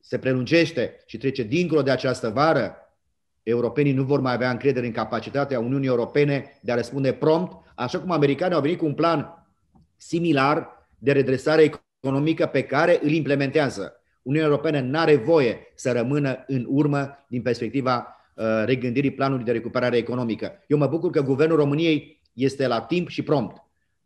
se 0.00 0.18
prelungește 0.18 0.96
și 1.06 1.18
trece 1.18 1.42
dincolo 1.42 1.82
de 1.82 1.90
această 1.90 2.28
vară, 2.28 2.76
europenii 3.42 3.92
nu 3.92 4.04
vor 4.04 4.20
mai 4.20 4.32
avea 4.32 4.50
încredere 4.50 4.86
în 4.86 4.92
capacitatea 4.92 5.60
Uniunii 5.60 5.88
Europene 5.88 6.58
de 6.62 6.72
a 6.72 6.74
răspunde 6.74 7.12
prompt, 7.12 7.67
așa 7.78 8.00
cum 8.00 8.10
americanii 8.10 8.54
au 8.54 8.60
venit 8.60 8.78
cu 8.78 8.86
un 8.86 8.94
plan 8.94 9.46
similar 9.96 10.88
de 10.98 11.12
redresare 11.12 11.72
economică 12.00 12.46
pe 12.46 12.62
care 12.62 12.98
îl 13.02 13.10
implementează. 13.10 13.92
Uniunea 14.22 14.48
Europeană 14.48 14.80
nu 14.80 14.98
are 14.98 15.16
voie 15.16 15.72
să 15.74 15.92
rămână 15.92 16.44
în 16.46 16.64
urmă 16.68 17.26
din 17.28 17.42
perspectiva 17.42 18.16
uh, 18.34 18.44
regândirii 18.64 19.10
planului 19.10 19.44
de 19.44 19.52
recuperare 19.52 19.96
economică. 19.96 20.64
Eu 20.66 20.78
mă 20.78 20.86
bucur 20.86 21.10
că 21.10 21.22
Guvernul 21.22 21.56
României 21.56 22.20
este 22.32 22.66
la 22.66 22.80
timp 22.80 23.08
și 23.08 23.22
prompt. 23.22 23.62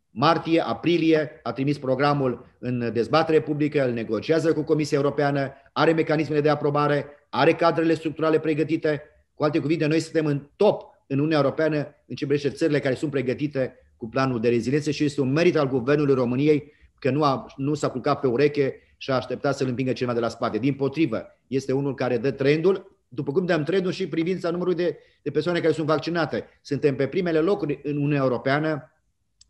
Martie, 0.09 0.59
aprilie 0.59 1.39
a 1.43 1.51
trimis 1.51 1.77
programul 1.77 2.45
în 2.59 2.93
dezbatere 2.93 3.41
publică, 3.41 3.85
îl 3.85 3.91
negociază 3.91 4.53
cu 4.53 4.61
Comisia 4.61 4.97
Europeană, 4.97 5.51
are 5.71 5.91
mecanismele 5.91 6.41
de 6.41 6.49
aprobare, 6.49 7.05
are 7.29 7.53
cadrele 7.53 7.93
structurale 7.93 8.39
pregătite, 8.39 9.01
Cu 9.33 9.43
alte 9.43 9.59
cuvinte, 9.59 9.85
noi 9.85 9.99
suntem 9.99 10.25
în 10.25 10.49
top 10.55 10.92
în 11.07 11.17
Uniunea 11.17 11.37
Europeană 11.37 11.77
în 12.05 12.15
ce 12.15 12.25
privește 12.25 12.49
țările 12.49 12.79
care 12.79 12.93
sunt 12.93 13.11
pregătite 13.11 13.77
cu 13.97 14.09
planul 14.09 14.39
de 14.39 14.49
reziliență 14.49 14.91
și 14.91 15.03
este 15.03 15.21
un 15.21 15.31
merit 15.31 15.57
al 15.57 15.67
Guvernului 15.67 16.13
României 16.13 16.71
că 16.99 17.09
nu, 17.09 17.23
a, 17.23 17.45
nu 17.57 17.73
s-a 17.73 17.89
culcat 17.89 18.19
pe 18.19 18.27
ureche 18.27 18.73
și 18.97 19.11
a 19.11 19.15
așteptat 19.15 19.55
să-l 19.55 19.67
împingă 19.67 19.93
cineva 19.93 20.13
de 20.13 20.19
la 20.19 20.27
spate. 20.27 20.57
Din 20.57 20.73
potrivă, 20.73 21.25
este 21.47 21.71
unul 21.71 21.93
care 21.93 22.17
dă 22.17 22.31
trendul, 22.31 22.97
după 23.07 23.31
cum 23.31 23.45
dăm 23.45 23.63
trendul 23.63 23.91
și 23.91 24.07
privința 24.07 24.49
numărului 24.49 24.83
de, 24.83 24.97
de 25.21 25.31
persoane 25.31 25.59
care 25.59 25.73
sunt 25.73 25.87
vaccinate. 25.87 26.45
Suntem 26.61 26.95
pe 26.95 27.07
primele 27.07 27.39
locuri 27.39 27.79
în 27.83 27.95
Uniunea 27.95 28.21
Europeană 28.21 28.91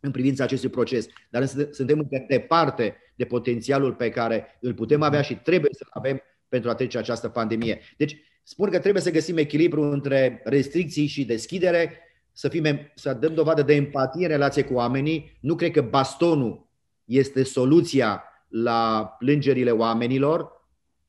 în 0.00 0.10
privința 0.10 0.44
acestui 0.44 0.68
proces, 0.68 1.06
dar 1.30 1.46
suntem 1.70 1.98
încă 1.98 2.24
departe 2.28 2.96
de 3.14 3.24
potențialul 3.24 3.94
pe 3.94 4.08
care 4.08 4.58
îl 4.60 4.74
putem 4.74 5.02
avea 5.02 5.22
și 5.22 5.34
trebuie 5.34 5.70
să 5.74 5.86
avem 5.90 6.20
pentru 6.48 6.70
a 6.70 6.74
trece 6.74 6.98
această 6.98 7.28
pandemie. 7.28 7.80
Deci, 7.96 8.16
spun 8.44 8.70
că 8.70 8.78
trebuie 8.78 9.02
să 9.02 9.10
găsim 9.10 9.36
echilibru 9.36 9.82
între 9.82 10.40
restricții 10.44 11.06
și 11.06 11.24
deschidere, 11.24 11.98
să, 12.32 12.48
fim, 12.48 12.64
să 12.94 13.12
dăm 13.12 13.34
dovadă 13.34 13.62
de 13.62 13.74
empatie 13.74 14.24
în 14.24 14.30
relație 14.30 14.64
cu 14.64 14.74
oamenii. 14.74 15.38
Nu 15.40 15.54
cred 15.54 15.70
că 15.70 15.82
bastonul 15.82 16.68
este 17.04 17.42
soluția 17.42 18.24
la 18.48 19.14
plângerile 19.18 19.70
oamenilor. 19.70 20.52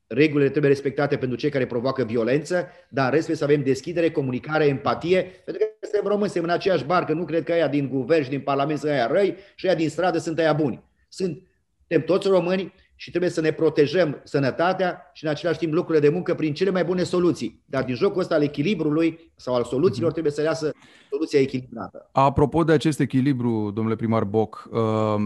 Regulile 0.06 0.50
trebuie 0.50 0.70
respectate 0.70 1.16
pentru 1.16 1.38
cei 1.38 1.50
care 1.50 1.66
provoacă 1.66 2.04
violență, 2.04 2.66
dar 2.88 3.04
în 3.04 3.10
rest 3.10 3.30
să 3.34 3.44
avem 3.44 3.62
deschidere, 3.62 4.10
comunicare, 4.10 4.66
empatie, 4.66 5.22
pentru 5.44 5.64
că 5.64 5.86
suntem 5.86 6.08
români, 6.08 6.30
suntem 6.30 6.48
în 6.50 6.56
aceeași 6.56 6.84
barcă, 6.84 7.12
nu 7.12 7.24
cred 7.24 7.44
că 7.44 7.52
aia 7.52 7.68
din 7.68 7.88
guvern 7.88 8.22
și 8.22 8.30
din 8.30 8.40
parlament 8.40 8.78
sunt 8.78 8.90
aia 8.90 9.06
răi 9.06 9.36
și 9.54 9.66
aia 9.66 9.74
din 9.74 9.88
stradă 9.88 10.18
sunt 10.18 10.38
aia 10.38 10.52
buni. 10.52 10.82
Sunt, 11.08 11.42
suntem 11.78 12.06
toți 12.06 12.28
români 12.28 12.72
și 12.96 13.10
trebuie 13.10 13.30
să 13.30 13.40
ne 13.40 13.50
protejăm 13.50 14.20
sănătatea 14.24 15.10
și 15.12 15.24
în 15.24 15.30
același 15.30 15.58
timp 15.58 15.72
lucrurile 15.72 16.08
de 16.08 16.14
muncă 16.14 16.34
prin 16.34 16.54
cele 16.54 16.70
mai 16.70 16.84
bune 16.84 17.02
soluții. 17.02 17.62
Dar 17.64 17.84
din 17.84 17.94
jocul 17.94 18.20
ăsta 18.20 18.34
al 18.34 18.42
echilibrului 18.42 19.32
sau 19.36 19.54
al 19.54 19.64
soluțiilor 19.64 20.10
mhm. 20.10 20.12
trebuie 20.12 20.32
să 20.32 20.42
iasă 20.42 20.72
soluția 21.10 21.40
echilibrată. 21.40 22.08
Apropo 22.12 22.64
de 22.64 22.72
acest 22.72 23.00
echilibru, 23.00 23.70
domnule 23.74 23.96
primar 23.96 24.24
Boc, 24.24 24.68
uh 24.72 25.16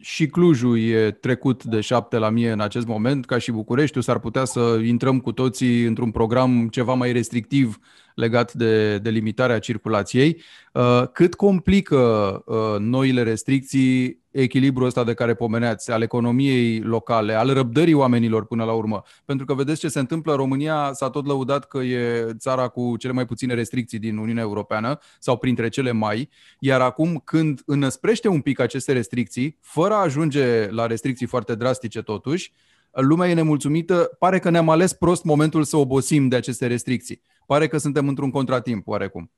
și 0.00 0.26
Clujul 0.26 0.78
e 0.78 1.10
trecut 1.10 1.64
de 1.64 1.80
7 1.80 2.18
la 2.18 2.30
mie 2.30 2.50
în 2.50 2.60
acest 2.60 2.86
moment, 2.86 3.26
ca 3.26 3.38
și 3.38 3.52
Bucureștiul, 3.52 4.02
s-ar 4.02 4.18
putea 4.18 4.44
să 4.44 4.80
intrăm 4.84 5.20
cu 5.20 5.32
toții 5.32 5.84
într-un 5.84 6.10
program 6.10 6.68
ceva 6.68 6.94
mai 6.94 7.12
restrictiv 7.12 7.78
legat 8.14 8.52
de, 8.52 8.98
de 8.98 9.10
limitarea 9.10 9.58
circulației. 9.58 10.42
Uh, 10.72 11.02
cât 11.12 11.34
complică 11.34 11.98
uh, 12.46 12.78
noile 12.78 13.22
restricții 13.22 14.22
echilibrul 14.30 14.86
ăsta 14.86 15.04
de 15.04 15.14
care 15.14 15.34
pomeneați, 15.34 15.90
al 15.90 16.02
economiei 16.02 16.80
locale, 16.80 17.34
al 17.34 17.52
răbdării 17.52 17.94
oamenilor 17.94 18.46
până 18.46 18.64
la 18.64 18.72
urmă? 18.72 19.02
Pentru 19.24 19.46
că 19.46 19.54
vedeți 19.54 19.80
ce 19.80 19.88
se 19.88 19.98
întâmplă, 19.98 20.34
România 20.34 20.90
s-a 20.92 21.10
tot 21.10 21.26
lăudat 21.26 21.66
că 21.66 21.78
e 21.78 22.26
țara 22.38 22.68
cu 22.68 22.96
cele 22.96 23.12
mai 23.12 23.24
puține 23.24 23.54
restricții 23.54 23.98
din 23.98 24.16
Uniunea 24.16 24.42
Europeană 24.42 24.98
sau 25.18 25.36
printre 25.36 25.68
cele 25.68 25.92
mai, 25.92 26.28
iar 26.58 26.80
acum 26.80 27.22
când 27.24 27.62
înăsprește 27.66 28.28
un 28.28 28.40
pic 28.40 28.60
aceste 28.60 28.92
restricții, 28.92 29.58
fără 29.60 29.94
a 29.94 30.02
ajunge 30.02 30.70
la 30.70 30.86
restricții 30.86 31.26
foarte 31.26 31.54
drastice 31.54 32.02
totuși, 32.02 32.52
lumea 32.92 33.28
e 33.28 33.34
nemulțumită, 33.34 34.10
pare 34.18 34.38
că 34.38 34.50
ne-am 34.50 34.68
ales 34.68 34.92
prost 34.92 35.24
momentul 35.24 35.64
să 35.64 35.76
obosim 35.76 36.28
de 36.28 36.36
aceste 36.36 36.66
restricții. 36.66 37.22
Pare 37.50 37.68
că 37.68 37.78
suntem 37.78 38.08
într-un 38.08 38.30
contratimp, 38.30 38.86
oarecum. 38.86 39.32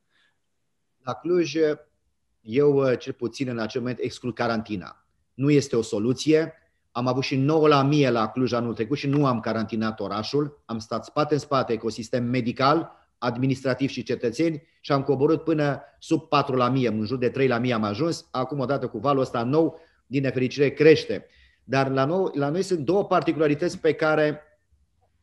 La 1.02 1.12
Cluj, 1.12 1.54
eu 2.40 2.94
cel 2.94 3.12
puțin 3.12 3.48
în 3.48 3.58
acel 3.58 3.80
moment 3.80 3.98
exclud 4.00 4.34
carantina. 4.34 5.06
Nu 5.34 5.50
este 5.50 5.76
o 5.76 5.82
soluție. 5.82 6.52
Am 6.90 7.06
avut 7.06 7.22
și 7.22 7.36
9 7.36 7.68
la 7.68 7.82
mie 7.82 8.10
la 8.10 8.28
Cluj 8.28 8.52
anul 8.52 8.74
trecut 8.74 8.96
și 8.96 9.06
nu 9.06 9.26
am 9.26 9.40
carantinat 9.40 10.00
orașul. 10.00 10.62
Am 10.64 10.78
stat 10.78 11.04
spate 11.04 11.34
în 11.34 11.40
spate 11.40 11.72
ecosistem 11.72 12.24
medical, 12.24 12.90
administrativ 13.18 13.88
și 13.88 14.02
cetățeni 14.02 14.62
și 14.80 14.92
am 14.92 15.02
coborât 15.02 15.44
până 15.44 15.82
sub 15.98 16.28
4 16.28 16.56
la 16.56 16.68
mie, 16.68 16.88
în 16.88 17.04
jur 17.04 17.18
de 17.18 17.28
3 17.28 17.48
la 17.48 17.58
mie 17.58 17.74
am 17.74 17.84
ajuns. 17.84 18.28
Acum, 18.30 18.58
odată 18.58 18.88
cu 18.88 18.98
valul 18.98 19.22
ăsta 19.22 19.42
nou, 19.42 19.80
din 20.06 20.22
nefericire 20.22 20.70
crește. 20.70 21.26
Dar 21.64 21.90
la 21.90 22.04
noi, 22.04 22.30
la 22.34 22.48
noi 22.48 22.62
sunt 22.62 22.78
două 22.78 23.04
particularități 23.04 23.78
pe 23.78 23.92
care, 23.92 24.40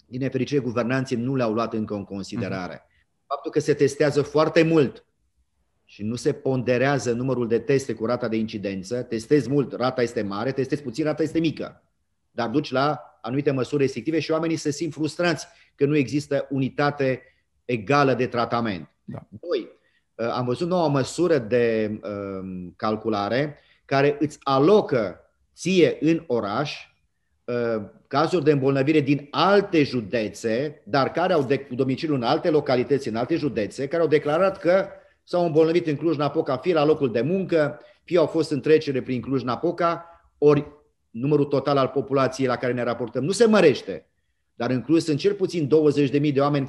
din 0.10 0.20
nefericire, 0.20 0.60
guvernanții 0.60 1.16
nu 1.16 1.36
le-au 1.36 1.54
luat 1.54 1.74
încă 1.74 1.94
în 1.94 2.04
considerare. 2.04 2.78
Uh-huh. 2.78 3.26
Faptul 3.28 3.52
că 3.52 3.60
se 3.60 3.74
testează 3.74 4.22
foarte 4.22 4.64
mult 4.64 5.06
și 5.86 6.04
nu 6.04 6.16
se 6.16 6.34
ponderează 6.34 7.12
numărul 7.12 7.48
de 7.48 7.60
teste 7.60 7.94
cu 7.94 8.06
rata 8.06 8.28
de 8.28 8.36
incidență, 8.36 9.02
testezi 9.02 9.50
mult, 9.50 9.74
rata 9.74 10.02
este 10.02 10.22
mare, 10.22 10.52
testezi 10.52 10.82
puțin, 10.82 11.04
rata 11.04 11.24
este 11.24 11.40
mică. 11.40 11.84
Dar 12.32 12.50
duci 12.50 12.72
la 12.72 13.20
anumite 13.22 13.52
măsuri 13.52 13.82
restrictive 13.82 14.20
și 14.20 14.32
oamenii 14.32 14.56
se 14.56 14.72
simt 14.72 14.94
frustrați 14.94 15.48
că 15.76 15.86
nu 15.86 15.96
există 15.96 16.48
unitate 16.50 17.22
egală 17.66 18.14
de 18.14 18.28
tratament. 18.28 18.90
Da. 19.04 19.28
Doi, 19.30 19.68
uh, 20.16 20.32
am 20.32 20.46
văzut 20.46 20.68
noua 20.68 20.88
măsură 20.88 21.38
de 21.38 22.00
um, 22.04 22.74
calculare 22.76 23.58
care 23.86 24.18
îți 24.20 24.38
alocă 24.44 25.20
ție 25.56 25.98
în 26.00 26.24
oraș 26.28 26.74
uh, 26.84 26.89
cazuri 28.08 28.44
de 28.44 28.52
îmbolnăvire 28.52 29.00
din 29.00 29.28
alte 29.32 29.84
județe, 29.84 30.82
dar 30.86 31.12
care 31.12 31.34
au 31.34 31.44
de, 31.44 31.68
domiciliu 31.72 32.16
în 32.16 32.24
alte 32.24 32.50
localități, 32.50 33.08
în 33.08 33.16
alte 33.16 33.36
județe, 33.36 33.88
care 33.88 34.02
au 34.02 34.08
declarat 34.08 34.58
că 34.58 34.88
s-au 35.24 35.46
îmbolnăvit 35.46 35.88
în 35.88 35.96
Cluj-Napoca, 35.96 36.58
fie 36.58 36.74
la 36.74 36.86
locul 36.86 37.12
de 37.12 37.22
muncă, 37.22 37.80
fie 38.04 38.18
au 38.18 38.26
fost 38.26 38.52
în 38.52 38.62
trecere 38.62 39.02
prin 39.02 39.22
Cluj-Napoca, 39.22 40.06
ori 40.38 40.68
numărul 41.10 41.46
total 41.46 41.78
al 41.78 41.88
populației 41.88 42.48
la 42.48 42.56
care 42.56 42.74
ne 42.74 42.84
raportăm 42.84 43.24
nu 43.24 43.32
se 43.32 43.46
mărește, 43.46 44.08
dar 44.56 44.70
în 44.70 44.82
Cluj 44.82 45.02
sunt 45.02 45.20
cel 45.20 45.34
puțin 45.34 45.70
20.000 46.12 46.34
de 46.34 46.40
oameni 46.40 46.66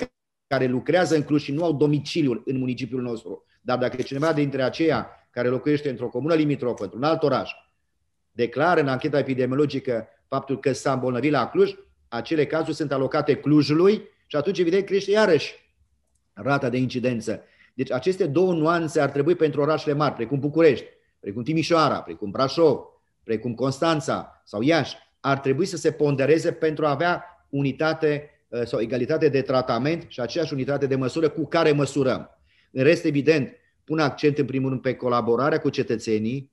care 0.46 0.66
lucrează 0.66 1.16
în 1.16 1.22
Cluj 1.22 1.42
și 1.42 1.52
nu 1.52 1.64
au 1.64 1.72
domiciliul 1.72 2.42
în 2.46 2.58
municipiul 2.58 3.02
nostru. 3.02 3.44
Dar 3.60 3.78
dacă 3.78 4.02
cineva 4.02 4.32
dintre 4.32 4.62
aceia 4.62 5.08
care 5.30 5.48
locuiește 5.48 5.90
într-o 5.90 6.08
comună 6.08 6.34
limitrofă, 6.34 6.82
într-un 6.82 7.02
alt 7.02 7.22
oraș, 7.22 7.50
declară 8.32 8.80
în 8.80 8.88
ancheta 8.88 9.18
epidemiologică 9.18 10.08
faptul 10.30 10.60
că 10.60 10.72
s-a 10.72 10.92
îmbolnăvit 10.92 11.30
la 11.30 11.48
Cluj, 11.48 11.74
acele 12.08 12.46
cazuri 12.46 12.76
sunt 12.76 12.92
alocate 12.92 13.36
Clujului 13.36 14.08
și 14.26 14.36
atunci, 14.36 14.58
evident, 14.58 14.84
crește 14.84 15.10
iarăși 15.10 15.54
rata 16.32 16.68
de 16.68 16.76
incidență. 16.76 17.42
Deci 17.74 17.92
aceste 17.92 18.26
două 18.26 18.52
nuanțe 18.52 19.00
ar 19.00 19.10
trebui 19.10 19.34
pentru 19.34 19.60
orașele 19.60 19.94
mari, 19.94 20.14
precum 20.14 20.38
București, 20.38 20.86
precum 21.20 21.42
Timișoara, 21.42 22.02
precum 22.02 22.30
Brașov, 22.30 22.78
precum 23.24 23.54
Constanța 23.54 24.42
sau 24.44 24.62
Iași, 24.62 24.96
ar 25.20 25.38
trebui 25.38 25.66
să 25.66 25.76
se 25.76 25.92
pondereze 25.92 26.52
pentru 26.52 26.86
a 26.86 26.90
avea 26.90 27.24
unitate 27.48 28.30
uh, 28.48 28.62
sau 28.64 28.80
egalitate 28.80 29.28
de 29.28 29.42
tratament 29.42 30.04
și 30.08 30.20
aceeași 30.20 30.52
unitate 30.52 30.86
de 30.86 30.96
măsură 30.96 31.28
cu 31.28 31.46
care 31.46 31.72
măsurăm. 31.72 32.30
În 32.72 32.82
rest, 32.82 33.04
evident, 33.04 33.52
pun 33.84 33.98
accent 33.98 34.38
în 34.38 34.46
primul 34.46 34.68
rând 34.68 34.82
pe 34.82 34.94
colaborarea 34.94 35.60
cu 35.60 35.68
cetățenii, 35.68 36.52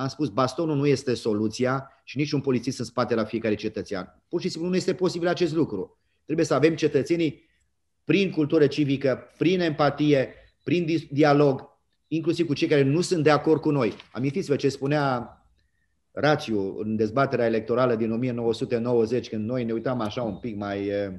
am 0.00 0.08
spus, 0.08 0.28
bastonul 0.28 0.76
nu 0.76 0.86
este 0.86 1.14
soluția 1.14 1.90
și 2.04 2.16
nici 2.16 2.32
un 2.32 2.40
polițist 2.40 2.78
în 2.78 2.84
spate 2.84 3.14
la 3.14 3.24
fiecare 3.24 3.54
cetățean. 3.54 4.22
Pur 4.28 4.40
și 4.40 4.48
simplu 4.48 4.68
nu 4.70 4.76
este 4.76 4.94
posibil 4.94 5.28
acest 5.28 5.54
lucru. 5.54 5.98
Trebuie 6.24 6.46
să 6.46 6.54
avem 6.54 6.74
cetățenii 6.74 7.48
prin 8.04 8.30
cultură 8.30 8.66
civică, 8.66 9.22
prin 9.38 9.60
empatie, 9.60 10.34
prin 10.64 10.86
dialog, 11.10 11.68
inclusiv 12.08 12.46
cu 12.46 12.54
cei 12.54 12.68
care 12.68 12.82
nu 12.82 13.00
sunt 13.00 13.22
de 13.22 13.30
acord 13.30 13.60
cu 13.60 13.70
noi. 13.70 13.92
Amintiți-vă 14.12 14.56
ce 14.56 14.68
spunea 14.68 15.34
Rațiu 16.12 16.78
în 16.78 16.96
dezbaterea 16.96 17.46
electorală 17.46 17.94
din 17.94 18.12
1990, 18.12 19.28
când 19.28 19.48
noi 19.48 19.64
ne 19.64 19.72
uitam 19.72 20.00
așa 20.00 20.22
un 20.22 20.36
pic 20.36 20.56
mai 20.56 20.86
eh, 20.86 21.10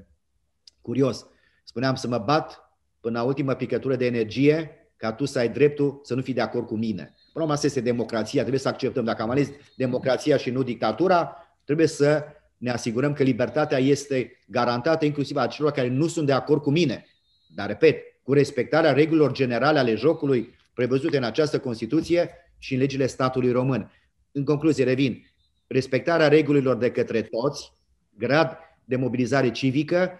curios. 0.82 1.26
Spuneam 1.64 1.96
să 1.96 2.08
mă 2.08 2.18
bat 2.18 2.60
până 3.00 3.20
la 3.20 3.26
ultima 3.26 3.54
picătură 3.54 3.96
de 3.96 4.06
energie 4.06 4.72
ca 4.98 5.14
tu 5.14 5.26
să 5.26 5.40
ai 5.40 5.50
dreptul 5.50 6.00
să 6.04 6.16
nu 6.16 6.22
fii 6.22 6.34
de 6.34 6.42
acord 6.42 6.66
cu 6.66 6.76
mine. 6.76 7.16
Până 7.34 7.46
la 7.46 7.52
asta 7.52 7.66
este 7.66 7.82
democrația, 7.82 8.40
trebuie 8.40 8.62
să 8.62 8.68
acceptăm. 8.68 9.04
Dacă 9.04 9.22
am 9.22 9.30
ales 9.30 9.50
democrația 9.76 10.38
și 10.38 10.50
nu 10.50 10.64
dictatura, 10.64 11.36
trebuie 11.66 11.88
să 11.88 12.24
ne 12.58 12.72
asigurăm 12.72 13.14
că 13.14 13.24
libertatea 13.24 13.78
este 13.78 14.40
garantată 14.48 15.06
inclusiv 15.06 15.38
a 15.38 15.48
celor 15.48 15.72
care 15.72 15.88
nu 15.88 16.08
sunt 16.08 16.26
de 16.26 16.34
acord 16.34 16.62
cu 16.62 16.72
mine. 16.72 17.06
Dar, 17.48 17.68
repet, 17.68 17.98
cu 18.24 18.34
respectarea 18.34 18.94
regulilor 18.94 19.32
generale 19.32 19.80
ale 19.80 19.96
jocului 19.96 20.56
prevăzute 20.74 21.18
în 21.18 21.24
această 21.24 21.60
Constituție 21.60 22.30
și 22.58 22.74
în 22.74 22.80
legile 22.80 23.06
statului 23.06 23.52
român. 23.52 23.92
În 24.32 24.44
concluzie, 24.44 24.84
revin, 24.84 25.26
respectarea 25.68 26.28
regulilor 26.28 26.78
de 26.78 26.92
către 26.92 27.22
toți, 27.22 27.74
grad 28.18 28.58
de 28.86 28.96
mobilizare 28.96 29.52
civică 29.52 30.12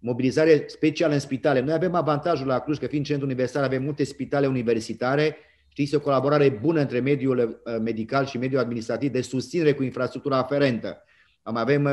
mobilizare 0.00 0.64
specială 0.66 1.12
în 1.12 1.18
spitale. 1.18 1.60
Noi 1.60 1.72
avem 1.72 1.94
avantajul 1.94 2.46
la 2.46 2.58
Cluj 2.58 2.78
că 2.78 2.86
fiind 2.86 3.04
centru 3.04 3.26
universitar 3.26 3.64
avem 3.64 3.82
multe 3.82 4.04
spitale 4.04 4.46
universitare, 4.46 5.36
știți, 5.70 5.94
o 5.94 6.00
colaborare 6.00 6.48
bună 6.48 6.80
între 6.80 7.00
mediul 7.00 7.38
uh, 7.38 7.76
medical 7.80 8.26
și 8.26 8.38
mediul 8.38 8.60
administrativ 8.60 9.12
de 9.12 9.20
susținere 9.20 9.72
cu 9.74 9.82
infrastructura 9.82 10.36
aferentă. 10.36 11.02
Am 11.42 11.56
avem 11.56 11.84
uh, 11.84 11.90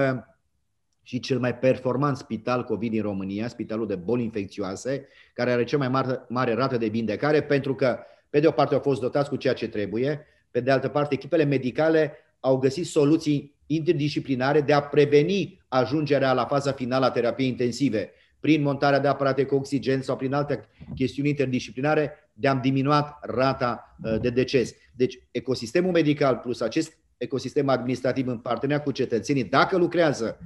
și 1.03 1.19
cel 1.19 1.39
mai 1.39 1.55
performant 1.55 2.17
spital 2.17 2.63
COVID 2.63 2.91
din 2.91 3.01
România, 3.01 3.48
spitalul 3.48 3.88
de 3.88 3.96
boli 3.96 4.24
infecțioase, 4.24 5.07
care 5.34 5.51
are 5.51 5.63
cea 5.63 5.77
mai 5.77 5.89
mare, 5.89 6.25
mare 6.29 6.53
rată 6.53 6.77
de 6.77 6.88
vindecare, 6.88 7.41
pentru 7.43 7.75
că, 7.75 8.00
pe 8.29 8.39
de 8.39 8.48
o 8.48 8.51
parte, 8.51 8.74
au 8.74 8.79
fost 8.79 9.01
dotați 9.01 9.29
cu 9.29 9.36
ceea 9.36 9.53
ce 9.53 9.67
trebuie, 9.67 10.25
pe 10.51 10.60
de 10.60 10.72
altă 10.72 10.88
parte, 10.88 11.13
echipele 11.13 11.43
medicale 11.43 12.13
au 12.39 12.57
găsit 12.57 12.86
soluții 12.86 13.55
interdisciplinare 13.65 14.62
de 14.62 14.74
a 14.74 14.81
preveni 14.81 15.65
ajungerea 15.67 16.34
la 16.34 16.46
faza 16.46 16.72
finală 16.72 17.05
a 17.05 17.12
terapiei 17.12 17.48
intensive. 17.48 18.12
prin 18.39 18.62
montarea 18.62 19.00
de 19.00 19.07
aparate 19.07 19.46
cu 19.46 19.55
oxigen 19.55 20.01
sau 20.01 20.15
prin 20.15 20.34
alte 20.34 20.69
chestiuni 20.96 21.29
interdisciplinare, 21.29 22.26
de-am 22.39 22.60
diminuat 22.62 23.17
rata 23.22 23.96
uh, 24.03 24.20
de 24.20 24.29
deces. 24.29 24.74
Deci 24.96 25.20
ecosistemul 25.32 25.91
medical 25.91 26.36
plus 26.36 26.62
acest 26.62 26.98
ecosistem 27.17 27.70
administrativ 27.70 28.27
în 28.27 28.38
parteneriat 28.38 28.84
cu 28.84 28.91
cetățenii, 28.91 29.44
dacă 29.44 29.77
lucrează 29.77 30.38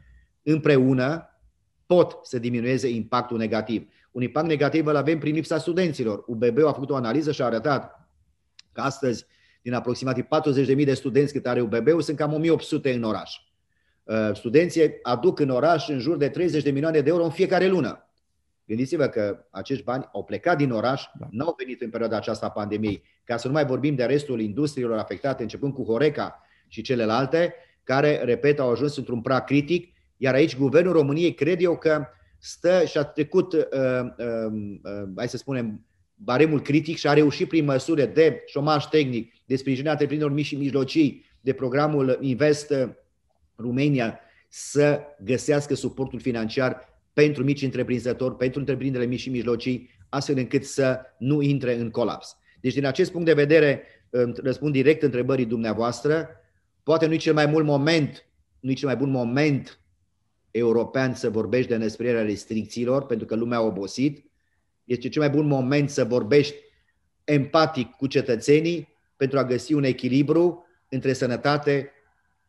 împreună, 0.43 1.25
pot 1.85 2.19
să 2.23 2.39
diminueze 2.39 2.89
impactul 2.89 3.37
negativ. 3.37 3.91
Un 4.11 4.21
impact 4.21 4.47
negativ 4.47 4.85
îl 4.85 4.95
avem 4.95 5.19
prin 5.19 5.33
lipsa 5.33 5.57
studenților. 5.57 6.23
UBB 6.27 6.57
a 6.57 6.71
făcut 6.71 6.89
o 6.89 6.95
analiză 6.95 7.31
și 7.31 7.41
a 7.41 7.45
arătat 7.45 8.09
că 8.71 8.81
astăzi, 8.81 9.25
din 9.61 9.73
aproximativ 9.73 10.25
40.000 10.77 10.85
de 10.85 10.93
studenți 10.93 11.33
cât 11.33 11.47
are 11.47 11.61
UBB-ul, 11.61 12.01
sunt 12.01 12.17
cam 12.17 12.43
1.800 12.43 12.93
în 12.93 13.03
oraș. 13.03 13.35
Uh, 14.03 14.29
studenții 14.33 14.99
aduc 15.01 15.39
în 15.39 15.49
oraș 15.49 15.87
în 15.87 15.99
jur 15.99 16.17
de 16.17 16.29
30 16.29 16.63
de 16.63 16.71
milioane 16.71 16.99
de 16.99 17.09
euro 17.09 17.23
în 17.23 17.29
fiecare 17.29 17.67
lună. 17.67 18.10
Gândiți-vă 18.71 19.07
că 19.07 19.45
acești 19.49 19.83
bani 19.83 20.09
au 20.13 20.23
plecat 20.23 20.57
din 20.57 20.71
oraș, 20.71 21.03
da. 21.19 21.27
nu 21.31 21.45
au 21.45 21.55
venit 21.57 21.81
în 21.81 21.89
perioada 21.89 22.15
aceasta 22.15 22.45
a 22.45 22.51
pandemiei, 22.51 23.03
ca 23.23 23.37
să 23.37 23.47
nu 23.47 23.53
mai 23.53 23.65
vorbim 23.65 23.95
de 23.95 24.03
restul 24.03 24.41
industriilor 24.41 24.97
afectate, 24.97 25.41
începând 25.43 25.73
cu 25.73 25.83
Horeca 25.83 26.41
și 26.67 26.81
celelalte, 26.81 27.53
care, 27.83 28.21
repet, 28.23 28.59
au 28.59 28.71
ajuns 28.71 28.97
într-un 28.97 29.21
prag 29.21 29.43
critic, 29.43 29.93
iar 30.17 30.33
aici 30.33 30.57
guvernul 30.57 30.93
României 30.93 31.33
cred 31.33 31.61
eu 31.61 31.77
că 31.77 32.05
stă 32.39 32.85
și 32.85 32.97
a 32.97 33.03
trecut, 33.03 33.53
uh, 33.53 33.59
uh, 33.61 34.51
uh, 34.83 35.09
hai 35.15 35.27
să 35.27 35.37
spunem, 35.37 35.85
baremul 36.15 36.61
critic 36.61 36.97
și 36.97 37.07
a 37.07 37.13
reușit 37.13 37.47
prin 37.47 37.65
măsuri 37.65 38.13
de 38.13 38.43
șomaj 38.45 38.85
tehnic, 38.85 39.33
de 39.45 39.55
sprijinirea 39.55 39.91
întreprinderilor 39.91 40.37
mici 40.37 40.47
și 40.47 40.55
mijlocii, 40.55 41.25
de 41.41 41.53
programul 41.53 42.17
Invest 42.21 42.73
România 43.55 44.19
să 44.49 45.01
găsească 45.23 45.73
suportul 45.73 46.19
financiar 46.19 46.90
pentru 47.13 47.43
mici 47.43 47.61
întreprinzători, 47.61 48.35
pentru 48.35 48.59
întreprinderile 48.59 49.09
mici 49.09 49.19
și 49.19 49.29
mijlocii, 49.29 49.89
astfel 50.09 50.37
încât 50.37 50.65
să 50.65 50.99
nu 51.17 51.41
intre 51.41 51.75
în 51.75 51.89
colaps. 51.89 52.37
Deci, 52.61 52.73
din 52.73 52.85
acest 52.85 53.11
punct 53.11 53.25
de 53.25 53.33
vedere, 53.33 53.83
răspund 54.35 54.73
direct 54.73 55.03
întrebării 55.03 55.45
dumneavoastră, 55.45 56.29
poate 56.83 57.05
nu 57.05 57.13
e 57.13 57.17
cel 57.17 57.33
mai 57.33 57.45
mult 57.45 57.65
moment, 57.65 58.25
nu 58.59 58.71
e 58.71 58.73
cel 58.73 58.87
mai 58.87 58.97
bun 58.97 59.09
moment 59.09 59.79
european 60.51 61.13
să 61.13 61.29
vorbești 61.29 61.69
de 61.69 61.75
înăsprirea 61.75 62.21
restricțiilor, 62.21 63.05
pentru 63.05 63.25
că 63.25 63.35
lumea 63.35 63.57
a 63.57 63.61
obosit. 63.61 64.25
Este 64.83 65.09
cel 65.09 65.21
mai 65.21 65.31
bun 65.31 65.47
moment 65.47 65.89
să 65.89 66.05
vorbești 66.05 66.55
empatic 67.23 67.89
cu 67.89 68.07
cetățenii 68.07 68.87
pentru 69.15 69.39
a 69.39 69.45
găsi 69.45 69.73
un 69.73 69.83
echilibru 69.83 70.65
între 70.89 71.13
sănătate, 71.13 71.91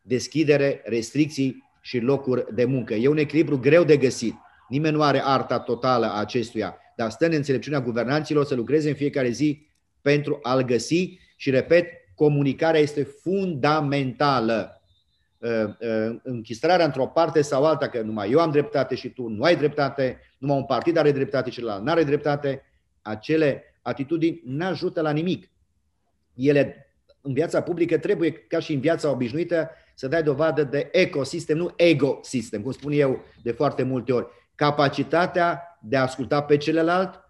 deschidere, 0.03 0.83
restricții 0.85 1.71
și 1.81 1.99
locuri 1.99 2.55
de 2.55 2.65
muncă. 2.65 2.95
E 2.95 3.09
un 3.09 3.17
echilibru 3.17 3.59
greu 3.59 3.85
de 3.85 3.97
găsit. 3.97 4.35
Nimeni 4.73 4.95
nu 4.97 5.03
are 5.03 5.23
arta 5.25 5.59
totală 5.59 6.07
a 6.07 6.19
acestuia, 6.19 6.77
dar 6.97 7.11
stă 7.11 7.27
în 7.27 7.33
înțelepciunea 7.33 7.81
guvernanților 7.81 8.45
să 8.45 8.55
lucreze 8.55 8.89
în 8.89 8.95
fiecare 8.95 9.29
zi 9.29 9.67
pentru 10.01 10.39
a-l 10.43 10.63
găsi 10.63 11.19
și, 11.37 11.51
repet, 11.51 11.87
comunicarea 12.15 12.81
este 12.81 13.03
fundamentală. 13.03 14.83
Uh, 15.39 15.51
uh, 15.51 16.17
închistrarea 16.23 16.85
într-o 16.85 17.07
parte 17.07 17.43
sau 17.43 17.65
alta, 17.65 17.89
că 17.89 18.01
numai 18.01 18.31
eu 18.31 18.41
am 18.41 18.51
dreptate 18.51 18.95
și 18.95 19.09
tu 19.09 19.29
nu 19.29 19.43
ai 19.43 19.57
dreptate, 19.57 20.21
numai 20.39 20.57
un 20.57 20.65
partid 20.65 20.97
are 20.97 21.13
dreptate 21.13 21.51
și 21.51 21.57
celălalt 21.57 21.83
nu 21.85 21.91
are 21.91 22.05
dreptate, 22.05 22.63
acele 23.03 23.63
atitudini 23.83 24.41
nu 24.45 24.67
ajută 24.67 25.01
la 25.01 25.11
nimic. 25.11 25.51
Ele, 26.35 26.93
în 27.21 27.33
viața 27.33 27.63
publică, 27.63 27.99
trebuie, 27.99 28.33
ca 28.33 28.59
și 28.59 28.73
în 28.73 28.81
viața 28.81 29.11
obișnuită, 29.11 29.71
să 29.95 30.09
dai 30.09 30.23
dovadă 30.23 30.63
de 30.65 30.89
ecosistem, 30.93 31.57
nu 31.57 31.73
ego-sistem, 31.77 32.63
cum 32.63 32.73
spun 32.73 32.93
eu 32.93 33.25
de 33.43 33.53
foarte 33.53 33.83
multe 33.83 34.13
ori. 34.13 34.27
Capacitatea 34.55 35.79
de 35.81 35.97
a 35.97 36.03
asculta 36.03 36.43
pe 36.43 36.57
celălalt, 36.57 37.21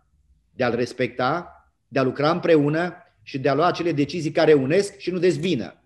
de 0.50 0.64
a-l 0.64 0.74
respecta, 0.74 1.56
de 1.88 1.98
a 1.98 2.02
lucra 2.02 2.30
împreună 2.30 2.94
și 3.22 3.38
de 3.38 3.48
a 3.48 3.54
lua 3.54 3.66
acele 3.66 3.92
decizii 3.92 4.30
care 4.30 4.52
unesc 4.52 4.96
și 4.96 5.10
nu 5.10 5.18
dezbină. 5.18 5.76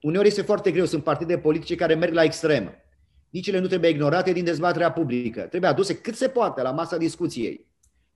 Uneori 0.00 0.28
este 0.28 0.42
foarte 0.42 0.70
greu, 0.70 0.84
sunt 0.84 1.04
partide 1.04 1.38
politice 1.38 1.74
care 1.74 1.94
merg 1.94 2.12
la 2.12 2.22
extrem. 2.22 2.74
Nici 3.30 3.46
ele 3.46 3.58
nu 3.58 3.66
trebuie 3.66 3.90
ignorate 3.90 4.32
din 4.32 4.44
dezbaterea 4.44 4.92
publică. 4.92 5.40
Trebuie 5.40 5.70
aduse 5.70 5.96
cât 5.96 6.14
se 6.14 6.28
poate 6.28 6.62
la 6.62 6.70
masa 6.70 6.96
discuției. 6.96 7.66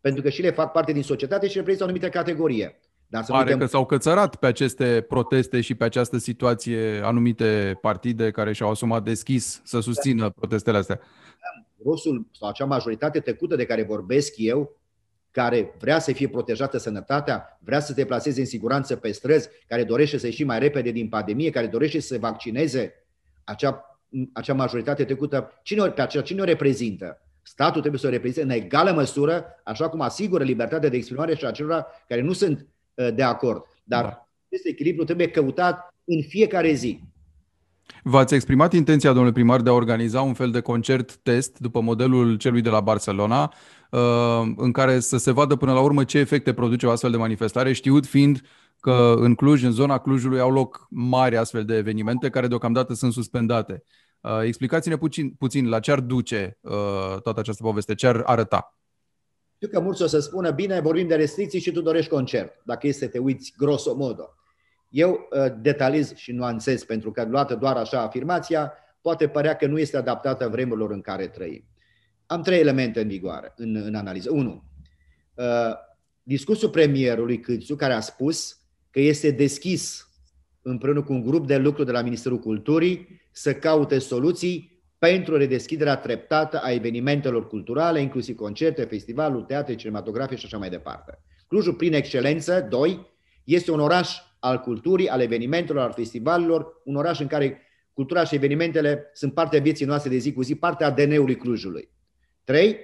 Pentru 0.00 0.22
că 0.22 0.28
și 0.28 0.42
le 0.42 0.50
fac 0.50 0.72
parte 0.72 0.92
din 0.92 1.02
societate 1.02 1.48
și 1.48 1.56
reprezintă 1.56 1.84
o 1.84 1.86
anumită 1.86 2.08
categorie. 2.08 2.80
Dar 3.06 3.24
să 3.24 3.32
Pare 3.32 3.44
uităm... 3.44 3.58
că 3.58 3.66
s-au 3.66 3.86
cățărat 3.86 4.36
pe 4.36 4.46
aceste 4.46 5.04
proteste 5.08 5.60
și 5.60 5.74
pe 5.74 5.84
această 5.84 6.18
situație 6.18 7.00
anumite 7.04 7.78
partide 7.80 8.30
care 8.30 8.52
și-au 8.52 8.70
asumat 8.70 9.02
deschis 9.02 9.60
să 9.64 9.80
susțină 9.80 10.30
protestele 10.30 10.76
astea. 10.76 11.00
Rostul 11.84 12.26
sau 12.32 12.48
acea 12.48 12.64
majoritate 12.64 13.20
trecută 13.20 13.56
de 13.56 13.66
care 13.66 13.82
vorbesc 13.82 14.32
eu, 14.36 14.80
care 15.30 15.74
vrea 15.78 15.98
să 15.98 16.12
fie 16.12 16.28
protejată 16.28 16.78
sănătatea, 16.78 17.58
vrea 17.64 17.80
să 17.80 17.94
te 17.94 18.04
plaseze 18.04 18.40
în 18.40 18.46
siguranță 18.46 18.96
pe 18.96 19.12
străzi, 19.12 19.48
care 19.66 19.84
dorește 19.84 20.18
să 20.18 20.26
ieși 20.26 20.44
mai 20.44 20.58
repede 20.58 20.90
din 20.90 21.08
pandemie, 21.08 21.50
care 21.50 21.66
dorește 21.66 22.00
să 22.00 22.06
se 22.06 22.18
vaccineze, 22.18 23.06
acea, 23.44 24.00
acea 24.32 24.54
majoritate 24.54 25.04
trecută, 25.04 25.52
cine, 25.62 25.88
pe 25.88 26.00
aceea, 26.00 26.22
cine 26.22 26.40
o 26.40 26.44
reprezintă? 26.44 27.20
Statul 27.42 27.80
trebuie 27.80 28.00
să 28.00 28.06
o 28.06 28.10
reprezinte 28.10 28.42
în 28.42 28.60
egală 28.62 28.92
măsură, 28.92 29.44
așa 29.64 29.88
cum 29.88 30.00
asigură 30.00 30.44
libertatea 30.44 30.88
de 30.88 30.96
exprimare 30.96 31.34
și 31.34 31.44
acelora 31.44 31.86
care 32.06 32.20
nu 32.20 32.32
sunt 32.32 32.66
Uh, 32.96 33.14
de 33.14 33.22
acord. 33.22 33.62
Dar 33.84 34.02
da. 34.02 34.28
acest 34.46 34.66
echilibru 34.66 35.04
trebuie 35.04 35.30
căutat 35.30 35.94
în 36.04 36.22
fiecare 36.22 36.72
zi. 36.72 37.00
V-ați 38.02 38.34
exprimat 38.34 38.72
intenția, 38.72 39.12
domnule 39.12 39.32
primar, 39.32 39.60
de 39.60 39.70
a 39.70 39.72
organiza 39.72 40.20
un 40.20 40.34
fel 40.34 40.50
de 40.50 40.60
concert 40.60 41.16
test 41.16 41.58
după 41.58 41.80
modelul 41.80 42.36
celui 42.36 42.60
de 42.60 42.68
la 42.68 42.80
Barcelona, 42.80 43.54
uh, 43.90 44.00
în 44.56 44.72
care 44.72 45.00
să 45.00 45.16
se 45.16 45.30
vadă 45.30 45.56
până 45.56 45.72
la 45.72 45.80
urmă 45.80 46.04
ce 46.04 46.18
efecte 46.18 46.52
produce 46.52 46.86
o 46.86 46.90
astfel 46.90 47.10
de 47.10 47.16
manifestare, 47.16 47.72
știut 47.72 48.06
fiind 48.06 48.40
că 48.80 49.14
în 49.18 49.34
Cluj, 49.34 49.62
în 49.62 49.70
zona 49.70 49.98
Clujului, 49.98 50.40
au 50.40 50.52
loc 50.52 50.86
mari 50.90 51.36
astfel 51.36 51.64
de 51.64 51.76
evenimente 51.76 52.30
care 52.30 52.46
deocamdată 52.46 52.94
sunt 52.94 53.12
suspendate. 53.12 53.82
Uh, 54.20 54.40
explicați-ne 54.42 54.96
puțin, 54.96 55.30
puțin 55.30 55.68
la 55.68 55.80
ce 55.80 55.92
ar 55.92 56.00
duce 56.00 56.58
toată 57.22 57.40
această 57.40 57.62
poveste, 57.62 57.94
ce 57.94 58.06
ar 58.06 58.22
arăta. 58.24 58.78
Știu 59.54 59.68
că 59.68 59.80
mulți 59.80 60.02
o 60.02 60.06
să 60.06 60.18
spună, 60.18 60.50
bine, 60.50 60.80
vorbim 60.80 61.06
de 61.06 61.14
restricții 61.14 61.60
și 61.60 61.72
tu 61.72 61.80
dorești 61.80 62.10
concert, 62.10 62.60
dacă 62.64 62.86
este 62.86 63.04
să 63.04 63.10
te 63.10 63.18
uiți 63.18 63.52
grosomodo. 63.56 64.34
Eu 64.96 65.28
uh, 65.30 65.52
detaliz 65.60 66.14
și 66.14 66.32
nuanțez, 66.32 66.84
pentru 66.84 67.10
că 67.10 67.24
luată 67.24 67.54
doar 67.54 67.76
așa 67.76 68.00
afirmația, 68.00 68.72
poate 69.00 69.28
părea 69.28 69.56
că 69.56 69.66
nu 69.66 69.78
este 69.78 69.96
adaptată 69.96 70.48
vremurilor 70.48 70.90
în 70.90 71.00
care 71.00 71.26
trăim. 71.26 71.64
Am 72.26 72.42
trei 72.42 72.60
elemente 72.60 73.00
în 73.00 73.08
vigoare, 73.08 73.52
în, 73.56 73.76
în 73.76 73.94
analiză. 73.94 74.30
Unu, 74.32 74.64
uh, 75.34 75.72
discursul 76.22 76.68
premierului 76.68 77.40
Câțu, 77.40 77.76
care 77.76 77.92
a 77.92 78.00
spus 78.00 78.60
că 78.90 79.00
este 79.00 79.30
deschis 79.30 80.08
împreună 80.62 81.02
cu 81.02 81.12
un 81.12 81.24
grup 81.24 81.46
de 81.46 81.56
lucru 81.56 81.84
de 81.84 81.92
la 81.92 82.02
Ministerul 82.02 82.38
Culturii 82.38 83.20
să 83.32 83.54
caute 83.54 83.98
soluții 83.98 84.82
pentru 84.98 85.36
redeschiderea 85.36 85.96
treptată 85.96 86.58
a 86.62 86.70
evenimentelor 86.70 87.46
culturale, 87.46 88.00
inclusiv 88.00 88.36
concerte, 88.36 88.84
festivaluri, 88.84 89.44
teatre, 89.44 89.74
cinematografe 89.74 90.36
și 90.36 90.44
așa 90.44 90.58
mai 90.58 90.70
departe. 90.70 91.18
Clujul, 91.48 91.74
prin 91.74 91.92
excelență, 91.92 92.66
doi, 92.70 93.14
este 93.44 93.70
un 93.70 93.80
oraș 93.80 94.18
al 94.46 94.60
culturii, 94.60 95.08
al 95.08 95.20
evenimentelor, 95.20 95.82
al 95.82 95.92
festivalurilor, 95.92 96.80
un 96.84 96.96
oraș 96.96 97.20
în 97.20 97.26
care 97.26 97.60
cultura 97.92 98.24
și 98.24 98.34
evenimentele 98.34 99.10
sunt 99.12 99.34
partea 99.34 99.60
vieții 99.60 99.86
noastre 99.86 100.10
de 100.10 100.16
zi 100.16 100.32
cu 100.32 100.42
zi, 100.42 100.54
partea 100.54 100.86
ADN-ului 100.86 101.36
Clujului. 101.36 101.88
Trei, 102.44 102.78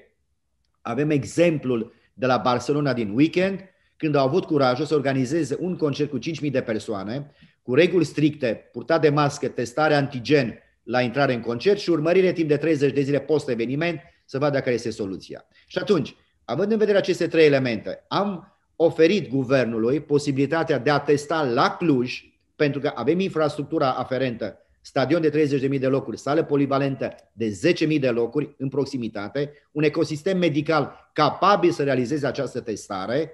avem 0.80 1.10
exemplul 1.10 1.92
de 2.14 2.26
la 2.26 2.36
Barcelona 2.36 2.92
din 2.92 3.10
weekend, 3.14 3.60
când 3.96 4.14
au 4.14 4.26
avut 4.26 4.44
curajul 4.44 4.84
să 4.84 4.94
organizeze 4.94 5.56
un 5.60 5.76
concert 5.76 6.10
cu 6.10 6.18
5.000 6.18 6.50
de 6.50 6.62
persoane, 6.62 7.30
cu 7.62 7.74
reguli 7.74 8.04
stricte, 8.04 8.68
purtat 8.72 9.00
de 9.00 9.08
mască, 9.08 9.48
testare 9.48 9.94
antigen 9.94 10.58
la 10.82 11.00
intrare 11.00 11.34
în 11.34 11.40
concert 11.40 11.78
și 11.78 11.90
urmărire 11.90 12.32
timp 12.32 12.48
de 12.48 12.56
30 12.56 12.92
de 12.92 13.00
zile 13.00 13.20
post-eveniment 13.20 14.00
să 14.24 14.38
vadă 14.38 14.58
care 14.58 14.74
este 14.74 14.90
soluția. 14.90 15.44
Și 15.66 15.78
atunci, 15.78 16.14
având 16.44 16.72
în 16.72 16.78
vedere 16.78 16.98
aceste 16.98 17.26
trei 17.26 17.46
elemente, 17.46 18.04
am 18.08 18.51
oferit 18.84 19.28
guvernului 19.28 20.00
posibilitatea 20.00 20.78
de 20.78 20.90
a 20.90 20.98
testa 20.98 21.42
la 21.42 21.76
Cluj, 21.76 22.24
pentru 22.56 22.80
că 22.80 22.92
avem 22.94 23.20
infrastructura 23.20 23.92
aferentă, 23.92 24.58
stadion 24.80 25.20
de 25.20 25.48
30.000 25.70 25.78
de 25.78 25.86
locuri, 25.86 26.18
sală 26.18 26.44
polivalentă 26.44 27.14
de 27.32 27.58
10.000 27.94 28.00
de 28.00 28.10
locuri 28.10 28.54
în 28.58 28.68
proximitate, 28.68 29.52
un 29.72 29.82
ecosistem 29.82 30.38
medical 30.38 31.10
capabil 31.12 31.70
să 31.70 31.82
realizeze 31.82 32.26
această 32.26 32.60
testare, 32.60 33.30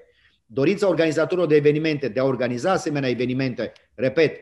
dorința 0.46 0.88
organizatorilor 0.88 1.48
de 1.48 1.56
evenimente 1.56 2.08
de 2.08 2.20
a 2.20 2.24
organiza 2.24 2.72
asemenea 2.72 3.08
evenimente, 3.08 3.72
repet, 3.94 4.36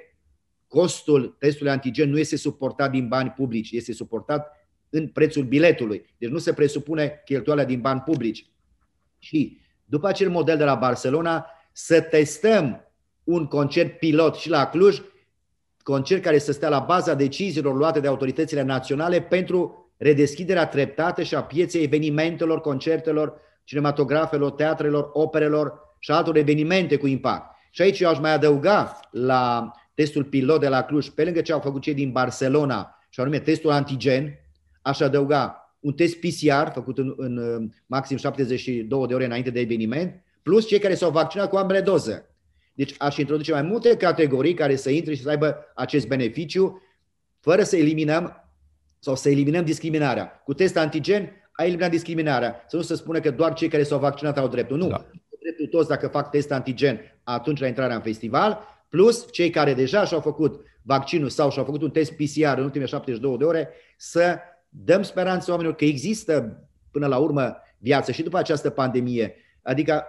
costul 0.68 1.36
testului 1.38 1.72
antigen 1.72 2.10
nu 2.10 2.18
este 2.18 2.36
suportat 2.36 2.90
din 2.90 3.08
bani 3.08 3.30
publici, 3.30 3.70
este 3.70 3.92
suportat 3.92 4.52
în 4.90 5.08
prețul 5.08 5.44
biletului. 5.44 6.14
Deci 6.18 6.30
nu 6.30 6.38
se 6.38 6.52
presupune 6.52 7.22
cheltuiala 7.24 7.64
din 7.64 7.80
bani 7.80 8.00
publici. 8.00 8.50
Și 9.18 9.58
după 9.86 10.08
acel 10.08 10.30
model 10.30 10.56
de 10.56 10.64
la 10.64 10.74
Barcelona, 10.74 11.46
să 11.72 12.00
testăm 12.00 12.80
un 13.24 13.46
concert 13.46 13.98
pilot 13.98 14.34
și 14.34 14.48
la 14.48 14.66
Cluj, 14.66 15.02
concert 15.82 16.22
care 16.22 16.38
să 16.38 16.52
stea 16.52 16.68
la 16.68 16.78
baza 16.78 17.14
deciziilor 17.14 17.74
luate 17.74 18.00
de 18.00 18.08
autoritățile 18.08 18.62
naționale 18.62 19.20
pentru 19.20 19.90
redeschiderea 19.96 20.66
treptată 20.66 21.22
și 21.22 21.34
a 21.34 21.42
pieței 21.42 21.82
evenimentelor, 21.82 22.60
concertelor, 22.60 23.40
cinematografelor, 23.64 24.50
teatrelor, 24.50 25.10
operelor 25.12 25.80
și 25.98 26.10
altor 26.10 26.36
evenimente 26.36 26.96
cu 26.96 27.06
impact. 27.06 27.54
Și 27.70 27.82
aici 27.82 28.00
eu 28.00 28.08
aș 28.08 28.18
mai 28.18 28.32
adăuga 28.32 29.00
la 29.10 29.70
testul 29.94 30.24
pilot 30.24 30.60
de 30.60 30.68
la 30.68 30.82
Cluj, 30.82 31.08
pe 31.08 31.24
lângă 31.24 31.40
ce 31.40 31.52
au 31.52 31.60
făcut 31.60 31.82
cei 31.82 31.94
din 31.94 32.12
Barcelona, 32.12 32.98
și 33.08 33.20
anume 33.20 33.38
testul 33.38 33.70
antigen, 33.70 34.38
aș 34.82 35.00
adăuga 35.00 35.65
un 35.86 35.92
test 35.92 36.16
PCR 36.16 36.70
făcut 36.72 36.98
în, 36.98 37.14
în 37.16 37.68
maxim 37.86 38.16
72 38.16 39.06
de 39.06 39.14
ore 39.14 39.24
înainte 39.24 39.50
de 39.50 39.60
eveniment, 39.60 40.22
plus 40.42 40.66
cei 40.66 40.78
care 40.78 40.94
s-au 40.94 41.10
vaccinat 41.10 41.48
cu 41.48 41.56
ambele 41.56 41.80
doze. 41.80 42.30
Deci 42.74 42.94
aș 42.98 43.16
introduce 43.16 43.52
mai 43.52 43.62
multe 43.62 43.96
categorii 43.96 44.54
care 44.54 44.76
să 44.76 44.90
intre 44.90 45.14
și 45.14 45.22
să 45.22 45.28
aibă 45.28 45.56
acest 45.74 46.06
beneficiu, 46.06 46.82
fără 47.40 47.62
să 47.62 47.76
eliminăm 47.76 48.50
sau 48.98 49.16
să 49.16 49.30
eliminăm 49.30 49.64
discriminarea. 49.64 50.42
Cu 50.44 50.54
test 50.54 50.76
antigen 50.76 51.30
ai 51.52 51.66
eliminat 51.66 51.90
discriminarea. 51.90 52.64
Să 52.68 52.76
nu 52.76 52.82
se 52.82 52.94
spune 52.94 53.20
că 53.20 53.30
doar 53.30 53.52
cei 53.52 53.68
care 53.68 53.82
s-au 53.82 53.98
vaccinat 53.98 54.38
au 54.38 54.48
dreptul. 54.48 54.76
Nu. 54.76 54.88
Da. 54.88 55.06
Dreptul 55.40 55.66
toți 55.66 55.88
dacă 55.88 56.08
fac 56.08 56.30
test 56.30 56.52
antigen 56.52 57.00
atunci 57.22 57.60
la 57.60 57.66
intrarea 57.66 57.96
în 57.96 58.02
festival, 58.02 58.58
plus 58.88 59.32
cei 59.32 59.50
care 59.50 59.74
deja 59.74 60.04
și-au 60.04 60.20
făcut 60.20 60.64
vaccinul 60.82 61.28
sau 61.28 61.50
și-au 61.50 61.64
făcut 61.64 61.82
un 61.82 61.90
test 61.90 62.12
PCR 62.12 62.56
în 62.56 62.64
ultimele 62.64 62.90
72 62.90 63.36
de 63.36 63.44
ore, 63.44 63.70
să 63.96 64.38
dăm 64.84 65.02
speranță 65.02 65.50
oamenilor 65.50 65.76
că 65.76 65.84
există 65.84 66.62
până 66.90 67.06
la 67.06 67.16
urmă 67.16 67.56
viață 67.78 68.12
și 68.12 68.22
după 68.22 68.38
această 68.38 68.70
pandemie. 68.70 69.34
Adică 69.62 70.04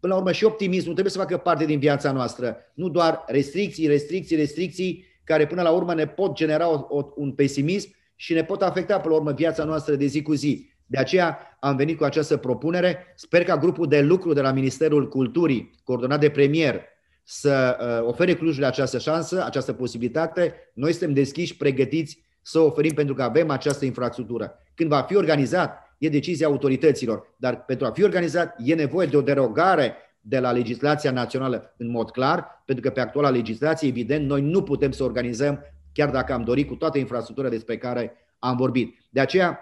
până 0.00 0.12
la 0.12 0.18
urmă 0.18 0.32
și 0.32 0.44
optimismul 0.44 0.92
trebuie 0.92 1.12
să 1.12 1.18
facă 1.18 1.36
parte 1.36 1.64
din 1.64 1.78
viața 1.78 2.12
noastră. 2.12 2.56
Nu 2.74 2.88
doar 2.88 3.24
restricții, 3.26 3.86
restricții, 3.86 4.36
restricții, 4.36 5.04
care 5.24 5.46
până 5.46 5.62
la 5.62 5.70
urmă 5.70 5.94
ne 5.94 6.06
pot 6.06 6.34
genera 6.34 6.70
o, 6.70 6.86
o, 6.88 7.12
un 7.16 7.32
pesimism 7.32 7.90
și 8.14 8.32
ne 8.32 8.44
pot 8.44 8.62
afecta 8.62 9.00
până 9.00 9.14
la 9.14 9.20
urmă 9.20 9.32
viața 9.32 9.64
noastră 9.64 9.94
de 9.94 10.06
zi 10.06 10.22
cu 10.22 10.34
zi. 10.34 10.70
De 10.86 10.98
aceea 10.98 11.38
am 11.60 11.76
venit 11.76 11.96
cu 11.96 12.04
această 12.04 12.36
propunere. 12.36 13.12
Sper 13.16 13.44
ca 13.44 13.56
grupul 13.56 13.88
de 13.88 14.00
lucru 14.00 14.32
de 14.32 14.40
la 14.40 14.52
Ministerul 14.52 15.08
Culturii, 15.08 15.70
coordonat 15.84 16.20
de 16.20 16.30
premier, 16.30 16.82
să 17.24 17.76
uh, 17.80 18.08
ofere 18.08 18.34
Clujului 18.34 18.68
această 18.68 18.98
șansă, 18.98 19.44
această 19.44 19.72
posibilitate. 19.72 20.54
Noi 20.74 20.90
suntem 20.90 21.12
deschiși, 21.12 21.56
pregătiți 21.56 22.26
să 22.48 22.58
oferim 22.58 22.94
pentru 22.94 23.14
că 23.14 23.22
avem 23.22 23.50
această 23.50 23.84
infrastructură. 23.84 24.58
Când 24.74 24.88
va 24.88 25.02
fi 25.02 25.16
organizat, 25.16 25.96
e 25.98 26.08
decizia 26.08 26.46
autorităților, 26.46 27.34
dar 27.36 27.64
pentru 27.64 27.86
a 27.86 27.90
fi 27.90 28.02
organizat 28.02 28.54
e 28.64 28.74
nevoie 28.74 29.06
de 29.06 29.16
o 29.16 29.20
derogare 29.20 29.94
de 30.20 30.38
la 30.38 30.50
legislația 30.50 31.10
națională 31.10 31.74
în 31.78 31.90
mod 31.90 32.10
clar, 32.10 32.62
pentru 32.64 32.84
că 32.84 32.90
pe 32.90 33.00
actuala 33.00 33.30
legislație, 33.30 33.88
evident, 33.88 34.26
noi 34.26 34.40
nu 34.40 34.62
putem 34.62 34.90
să 34.90 35.04
organizăm, 35.04 35.60
chiar 35.92 36.10
dacă 36.10 36.32
am 36.32 36.44
dorit 36.44 36.68
cu 36.68 36.74
toată 36.74 36.98
infrastructura 36.98 37.48
despre 37.48 37.78
care 37.78 38.12
am 38.38 38.56
vorbit. 38.56 38.98
De 39.10 39.20
aceea 39.20 39.58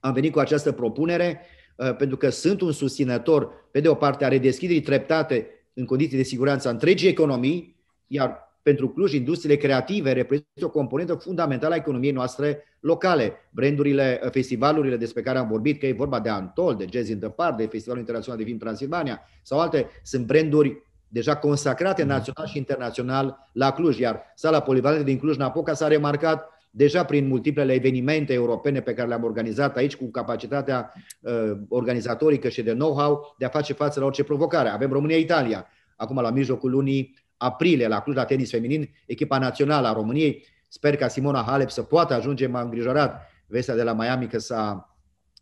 am 0.00 0.12
venit 0.12 0.32
cu 0.32 0.38
această 0.38 0.72
propunere, 0.72 1.40
uh, 1.76 1.96
pentru 1.96 2.16
că 2.16 2.28
sunt 2.28 2.60
un 2.60 2.72
susținător, 2.72 3.68
pe 3.70 3.80
de 3.80 3.88
o 3.88 3.94
parte, 3.94 4.24
a 4.24 4.28
redeschiderii 4.28 4.82
treptate 4.82 5.46
în 5.74 5.84
condiții 5.84 6.16
de 6.16 6.22
siguranță 6.22 6.68
a 6.68 6.70
întregii 6.70 7.08
economii, 7.08 7.76
iar 8.06 8.47
pentru 8.62 8.88
Cluj, 8.88 9.12
industriile 9.12 9.56
creative 9.56 10.12
reprezintă 10.12 10.64
o 10.64 10.70
componentă 10.70 11.14
fundamentală 11.14 11.74
a 11.74 11.76
economiei 11.76 12.12
noastre 12.12 12.64
locale. 12.80 13.32
Brandurile, 13.50 14.20
festivalurile 14.30 14.96
despre 14.96 15.22
care 15.22 15.38
am 15.38 15.48
vorbit, 15.48 15.78
că 15.80 15.86
e 15.86 15.92
vorba 15.92 16.20
de 16.20 16.28
Antol, 16.28 16.74
de 16.74 16.86
Jazz 16.90 17.08
in 17.08 17.18
the 17.18 17.28
Park, 17.28 17.56
de 17.56 17.66
Festivalul 17.66 18.00
Internațional 18.00 18.38
de 18.38 18.44
Film 18.44 18.58
Transilvania 18.58 19.20
sau 19.42 19.60
alte, 19.60 19.86
sunt 20.02 20.26
branduri 20.26 20.82
deja 21.08 21.36
consacrate 21.36 22.02
mhm. 22.02 22.10
național 22.10 22.46
și 22.46 22.56
internațional 22.56 23.50
la 23.52 23.72
Cluj, 23.72 23.98
iar 23.98 24.22
sala 24.34 24.60
polivalentă 24.60 25.04
din 25.04 25.18
Cluj-Napoca 25.18 25.74
s-a 25.74 25.88
remarcat 25.88 26.48
deja 26.70 27.04
prin 27.04 27.26
multiplele 27.26 27.72
evenimente 27.72 28.32
europene 28.32 28.80
pe 28.80 28.94
care 28.94 29.08
le-am 29.08 29.24
organizat 29.24 29.76
aici, 29.76 29.96
cu 29.96 30.10
capacitatea 30.10 30.92
uh, 31.20 31.52
organizatorică 31.68 32.48
și 32.48 32.62
de 32.62 32.72
know-how 32.72 33.34
de 33.38 33.44
a 33.44 33.48
face 33.48 33.72
față 33.72 34.00
la 34.00 34.06
orice 34.06 34.24
provocare. 34.24 34.68
Avem 34.68 34.92
România-Italia. 34.92 35.66
Acum, 35.96 36.20
la 36.20 36.30
mijlocul 36.30 36.70
lunii 36.70 37.14
aprilie, 37.38 37.88
la 37.88 38.00
Cluj, 38.00 38.16
la 38.16 38.24
tenis 38.24 38.50
feminin, 38.50 38.90
echipa 39.06 39.38
națională 39.38 39.86
a 39.86 39.92
României. 39.92 40.46
Sper 40.68 40.96
ca 40.96 41.08
Simona 41.08 41.42
Halep 41.42 41.70
să 41.70 41.82
poată 41.82 42.14
ajunge. 42.14 42.46
M-a 42.46 42.60
îngrijorat 42.60 43.30
vestea 43.46 43.74
de 43.74 43.82
la 43.82 43.92
Miami 43.92 44.26
că 44.26 44.38
s-a 44.38 44.96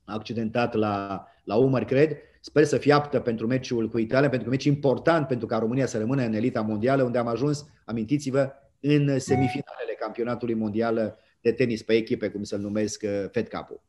accidentat 0.04 0.74
la, 0.74 1.26
la 1.44 1.54
umăr, 1.54 1.84
cred. 1.84 2.16
Sper 2.40 2.64
să 2.64 2.78
fie 2.78 2.92
aptă 2.92 3.20
pentru 3.20 3.46
meciul 3.46 3.88
cu 3.88 3.98
Italia, 3.98 4.28
pentru 4.28 4.48
că 4.48 4.54
meci 4.54 4.64
important 4.64 5.26
pentru 5.26 5.46
ca 5.46 5.58
România 5.58 5.86
să 5.86 5.98
rămână 5.98 6.22
în 6.22 6.32
elita 6.32 6.60
mondială, 6.60 7.02
unde 7.02 7.18
am 7.18 7.26
ajuns, 7.26 7.66
amintiți-vă, 7.84 8.52
în 8.80 9.18
semifinalele 9.18 9.96
campionatului 9.98 10.54
mondial 10.54 11.18
de 11.40 11.52
tenis 11.52 11.82
pe 11.82 11.94
echipe, 11.94 12.28
cum 12.28 12.42
să-l 12.42 12.60
numesc 12.60 13.04
Fed 13.30 13.48
Cup-ul. 13.48 13.80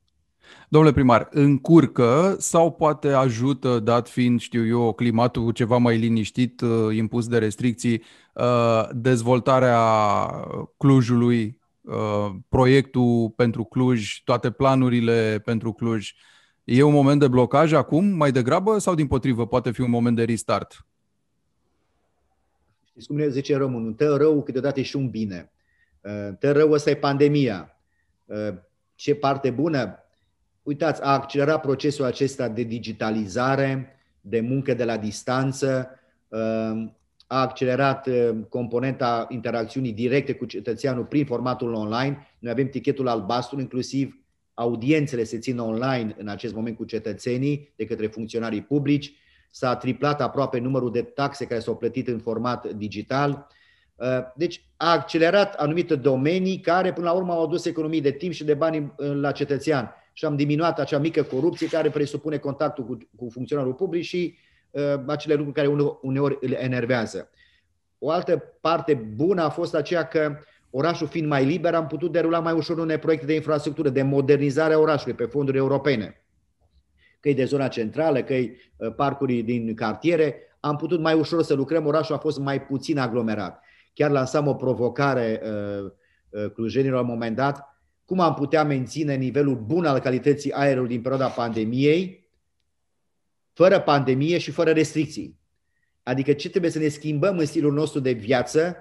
Domnule 0.69 0.93
primar, 0.93 1.27
încurcă 1.31 2.35
sau 2.39 2.71
poate 2.71 3.11
ajută, 3.11 3.79
dat 3.79 4.09
fiind, 4.09 4.39
știu 4.39 4.65
eu, 4.65 4.93
climatul 4.93 5.51
ceva 5.51 5.77
mai 5.77 5.97
liniștit, 5.97 6.61
uh, 6.61 6.95
impus 6.95 7.27
de 7.27 7.37
restricții, 7.37 8.03
uh, 8.33 8.89
dezvoltarea 8.91 9.79
Clujului, 10.77 11.59
uh, 11.81 12.35
proiectul 12.49 13.33
pentru 13.35 13.63
Cluj, 13.63 14.21
toate 14.23 14.51
planurile 14.51 15.41
pentru 15.45 15.71
Cluj? 15.71 16.13
E 16.63 16.83
un 16.83 16.93
moment 16.93 17.19
de 17.19 17.27
blocaj 17.27 17.73
acum, 17.73 18.05
mai 18.05 18.31
degrabă, 18.31 18.77
sau 18.77 18.95
din 18.95 19.07
potrivă 19.07 19.47
poate 19.47 19.71
fi 19.71 19.81
un 19.81 19.89
moment 19.89 20.15
de 20.15 20.23
restart? 20.23 20.85
Știți 22.85 23.07
cum 23.07 23.15
ne 23.15 23.29
zice 23.29 23.55
românul, 23.55 23.93
tă 23.93 24.15
rău 24.15 24.43
câteodată 24.43 24.79
e 24.79 24.83
și 24.83 24.95
un 24.95 25.09
bine. 25.09 25.51
Tă 26.39 26.51
rău 26.51 26.71
ăsta 26.71 26.89
e 26.89 26.95
pandemia. 26.95 27.79
Ce 28.95 29.15
parte 29.15 29.49
bună? 29.49 29.99
Uitați, 30.67 31.01
a 31.03 31.13
accelerat 31.13 31.61
procesul 31.61 32.05
acesta 32.05 32.47
de 32.47 32.63
digitalizare, 32.63 33.97
de 34.21 34.39
muncă 34.39 34.73
de 34.73 34.83
la 34.83 34.97
distanță, 34.97 35.89
um, 36.27 36.97
a 37.27 37.41
accelerat 37.41 38.07
um, 38.07 38.41
componenta 38.43 39.27
interacțiunii 39.29 39.93
directe 39.93 40.33
cu 40.33 40.45
cetățeanul 40.45 41.03
prin 41.03 41.25
formatul 41.25 41.73
online. 41.73 42.27
Noi 42.39 42.51
avem 42.51 42.67
tichetul 42.67 43.07
albastru, 43.07 43.59
inclusiv 43.59 44.21
audiențele 44.53 45.23
se 45.23 45.37
țin 45.37 45.59
online 45.59 46.15
în 46.17 46.27
acest 46.27 46.53
moment 46.53 46.77
cu 46.77 46.83
cetățenii 46.83 47.73
de 47.75 47.85
către 47.85 48.07
funcționarii 48.07 48.61
publici. 48.61 49.13
S-a 49.49 49.75
triplat 49.75 50.21
aproape 50.21 50.59
numărul 50.59 50.91
de 50.91 51.01
taxe 51.01 51.45
care 51.45 51.59
s-au 51.59 51.75
plătit 51.75 52.07
în 52.07 52.19
format 52.19 52.73
digital. 52.73 53.47
Uh, 53.95 54.07
deci 54.35 54.65
a 54.77 54.91
accelerat 54.91 55.53
anumite 55.53 55.95
domenii 55.95 56.59
care 56.59 56.93
până 56.93 57.05
la 57.05 57.13
urmă 57.13 57.33
au 57.33 57.43
adus 57.43 57.65
economii 57.65 58.01
de 58.01 58.11
timp 58.11 58.33
și 58.33 58.43
de 58.43 58.53
bani 58.53 58.93
la 58.97 59.31
cetățean 59.31 59.91
și 60.17 60.25
am 60.25 60.35
diminuat 60.35 60.79
acea 60.79 60.97
mică 60.97 61.23
corupție 61.23 61.67
care 61.67 61.89
presupune 61.89 62.37
contactul 62.37 62.85
cu, 62.85 62.97
cu 63.15 63.29
funcționarul 63.29 63.73
public 63.73 64.03
și 64.03 64.37
uh, 64.71 64.81
acele 65.05 65.33
lucruri 65.33 65.55
care 65.55 65.97
uneori 66.01 66.37
îl 66.41 66.51
enervează. 66.51 67.29
O 67.99 68.09
altă 68.09 68.43
parte 68.61 68.93
bună 68.93 69.41
a 69.41 69.49
fost 69.49 69.75
aceea 69.75 70.07
că 70.07 70.37
orașul 70.69 71.07
fiind 71.07 71.27
mai 71.27 71.45
liber, 71.45 71.75
am 71.75 71.87
putut 71.87 72.11
derula 72.11 72.39
mai 72.39 72.53
ușor 72.53 72.77
unele 72.77 72.97
proiecte 72.97 73.25
de 73.25 73.33
infrastructură, 73.33 73.89
de 73.89 74.01
modernizare 74.01 74.73
a 74.73 74.79
orașului 74.79 75.15
pe 75.15 75.25
fonduri 75.25 75.57
europene. 75.57 76.25
Că 77.19 77.31
de 77.31 77.45
zona 77.45 77.67
centrală, 77.67 78.23
că 78.23 78.33
uh, 78.33 78.93
parcuri 78.95 79.41
din 79.41 79.75
cartiere, 79.75 80.35
am 80.59 80.75
putut 80.75 80.99
mai 80.99 81.13
ușor 81.13 81.43
să 81.43 81.53
lucrăm, 81.53 81.85
orașul 81.85 82.15
a 82.15 82.19
fost 82.19 82.39
mai 82.39 82.61
puțin 82.61 82.97
aglomerat. 82.97 83.63
Chiar 83.93 84.11
lansam 84.11 84.47
o 84.47 84.53
provocare 84.53 85.41
uh, 85.43 85.91
uh, 86.29 86.51
clujenilor 86.51 86.95
la 86.95 87.01
un 87.01 87.13
moment 87.13 87.35
dat, 87.35 87.76
cum 88.07 88.19
am 88.19 88.33
putea 88.33 88.63
menține 88.63 89.15
nivelul 89.15 89.55
bun 89.55 89.85
al 89.85 89.99
calității 89.99 90.51
aerului 90.51 90.89
din 90.89 91.01
perioada 91.01 91.27
pandemiei, 91.27 92.29
fără 93.53 93.79
pandemie 93.79 94.37
și 94.37 94.51
fără 94.51 94.71
restricții. 94.71 95.39
Adică 96.03 96.33
ce 96.33 96.49
trebuie 96.49 96.71
să 96.71 96.79
ne 96.79 96.87
schimbăm 96.87 97.37
în 97.37 97.45
stilul 97.45 97.73
nostru 97.73 97.99
de 97.99 98.11
viață 98.11 98.75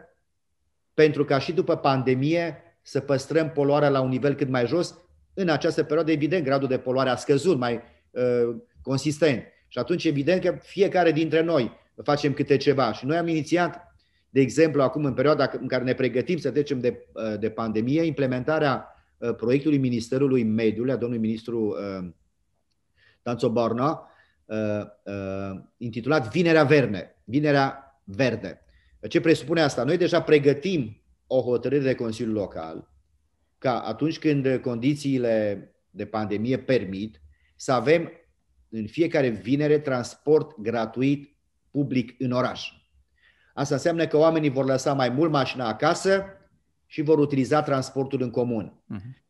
pentru 0.95 1.25
ca 1.25 1.39
și 1.39 1.53
după 1.53 1.77
pandemie 1.77 2.57
să 2.83 3.01
păstrăm 3.01 3.51
poluarea 3.51 3.89
la 3.89 4.01
un 4.01 4.09
nivel 4.09 4.35
cât 4.35 4.49
mai 4.49 4.67
jos. 4.67 4.99
În 5.35 5.49
această 5.49 5.83
perioadă, 5.83 6.11
evident, 6.11 6.45
gradul 6.45 6.69
de 6.69 6.79
poluare 6.79 7.11
a 7.11 7.17
scăzut 7.17 7.59
mai 7.59 7.83
uh, 8.11 8.57
consistent. 8.83 9.43
Și 9.69 9.79
atunci, 9.79 10.05
evident 10.05 10.43
că 10.43 10.59
fiecare 10.63 11.13
dintre 11.13 11.43
noi 11.43 11.73
facem 12.03 12.33
câte 12.33 12.57
ceva. 12.57 12.93
Și 12.93 13.07
noi 13.07 13.17
am 13.17 13.29
inițiat, 13.29 13.95
de 14.31 14.41
exemplu, 14.41 14.83
acum 14.83 15.05
în 15.05 15.15
perioada 15.15 15.51
în 15.61 15.67
care 15.67 15.85
ne 15.85 15.95
pregătim 15.95 16.39
să 16.39 16.51
trecem 16.51 16.81
de, 16.81 17.07
uh, 17.13 17.39
de 17.39 17.51
pandemie, 17.51 18.03
implementarea 18.03 18.91
Uh, 18.91 18.96
proiectului 19.37 19.79
Ministerului 19.79 20.43
Mediului, 20.43 20.93
a 20.93 20.97
domnului 20.97 21.27
ministru 21.27 21.67
uh, 21.67 22.09
Danțo 23.23 23.51
Borna, 23.51 24.11
uh, 24.45 24.57
intitulat 25.77 26.31
Vinerea 26.33 26.65
Verne, 26.65 27.23
Vinerea 27.25 28.01
Verde. 28.05 28.61
Ce 29.09 29.21
presupune 29.21 29.61
asta? 29.61 29.85
Noi 29.85 29.97
deja 29.97 30.23
pregătim 30.23 31.03
o 31.27 31.41
hotărâre 31.41 31.83
de 31.83 31.95
Consiliu 31.95 32.33
Local 32.33 32.91
ca 33.59 33.81
atunci 33.81 34.19
când 34.19 34.57
condițiile 34.57 35.69
de 35.91 36.07
pandemie 36.07 36.59
permit 36.59 37.21
să 37.57 37.73
avem 37.73 38.11
în 38.69 38.87
fiecare 38.87 39.29
vinere 39.29 39.79
transport 39.79 40.61
gratuit 40.61 41.37
public 41.71 42.15
în 42.19 42.31
oraș. 42.31 42.73
Asta 43.55 43.75
înseamnă 43.75 44.07
că 44.07 44.17
oamenii 44.17 44.51
vor 44.51 44.65
lăsa 44.65 44.93
mai 44.93 45.09
mult 45.09 45.31
mașina 45.31 45.69
acasă 45.69 46.25
și 46.87 47.03
vor 47.03 47.19
utiliza 47.19 47.63
transportul 47.63 48.23
în 48.23 48.31
comun. 48.31 48.83
Uh-huh. 48.95 49.25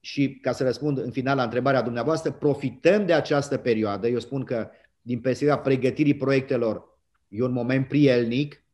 și 0.00 0.38
ca 0.40 0.52
să 0.52 0.64
răspund 0.64 0.98
în 0.98 1.10
final 1.10 1.36
la 1.36 1.42
întrebarea 1.42 1.82
dumneavoastră, 1.82 2.30
profităm 2.30 3.06
de 3.06 3.12
această 3.12 3.56
perioadă. 3.56 4.08
Eu 4.08 4.18
spun 4.18 4.44
că 4.44 4.70
din 5.02 5.20
perspectiva 5.20 5.58
pregătirii 5.58 6.14
proiectelor 6.14 6.98
e 7.28 7.42
un 7.42 7.52
moment 7.52 7.88
prielnic 7.88 8.64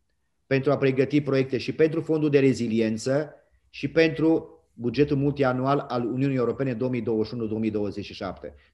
pentru 0.46 0.72
a 0.72 0.76
pregăti 0.76 1.20
proiecte 1.20 1.58
și 1.58 1.72
pentru 1.72 2.00
fondul 2.00 2.30
de 2.30 2.38
reziliență 2.38 3.34
și 3.70 3.88
pentru 3.88 4.58
bugetul 4.72 5.16
multianual 5.16 5.78
al 5.78 6.04
Uniunii 6.04 6.36
Europene 6.36 6.74
2021-2027. 6.74 6.78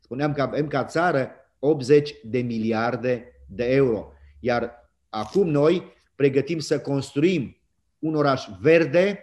Spuneam 0.00 0.32
că 0.32 0.42
avem 0.42 0.66
ca 0.66 0.84
țară 0.84 1.30
80 1.58 2.14
de 2.22 2.38
miliarde 2.38 3.32
de 3.48 3.64
euro, 3.64 4.12
iar 4.40 4.90
acum 5.08 5.48
noi 5.48 5.92
pregătim 6.14 6.58
să 6.58 6.80
construim 6.80 7.56
un 7.98 8.14
oraș 8.14 8.46
verde, 8.60 9.18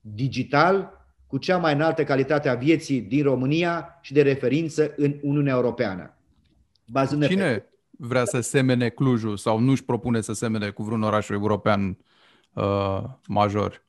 digital, 0.00 1.04
cu 1.26 1.38
cea 1.38 1.58
mai 1.58 1.72
înaltă 1.72 2.04
calitate 2.04 2.48
a 2.48 2.54
vieții 2.54 3.00
din 3.00 3.22
România 3.22 3.98
și 4.00 4.12
de 4.12 4.22
referință 4.22 4.94
în 4.96 5.18
Uniunea 5.22 5.54
Europeană. 5.54 6.14
Bazându 6.86 7.26
Cine 7.26 7.52
pe... 7.52 7.66
vrea 7.90 8.24
să 8.24 8.40
semene 8.40 8.88
Clujul 8.88 9.36
sau 9.36 9.58
nu 9.58 9.70
își 9.70 9.84
propune 9.84 10.20
să 10.20 10.32
semene 10.32 10.70
cu 10.70 10.82
vreun 10.82 11.02
oraș 11.02 11.28
european 11.28 11.98
uh, 12.52 13.02
major? 13.26 13.84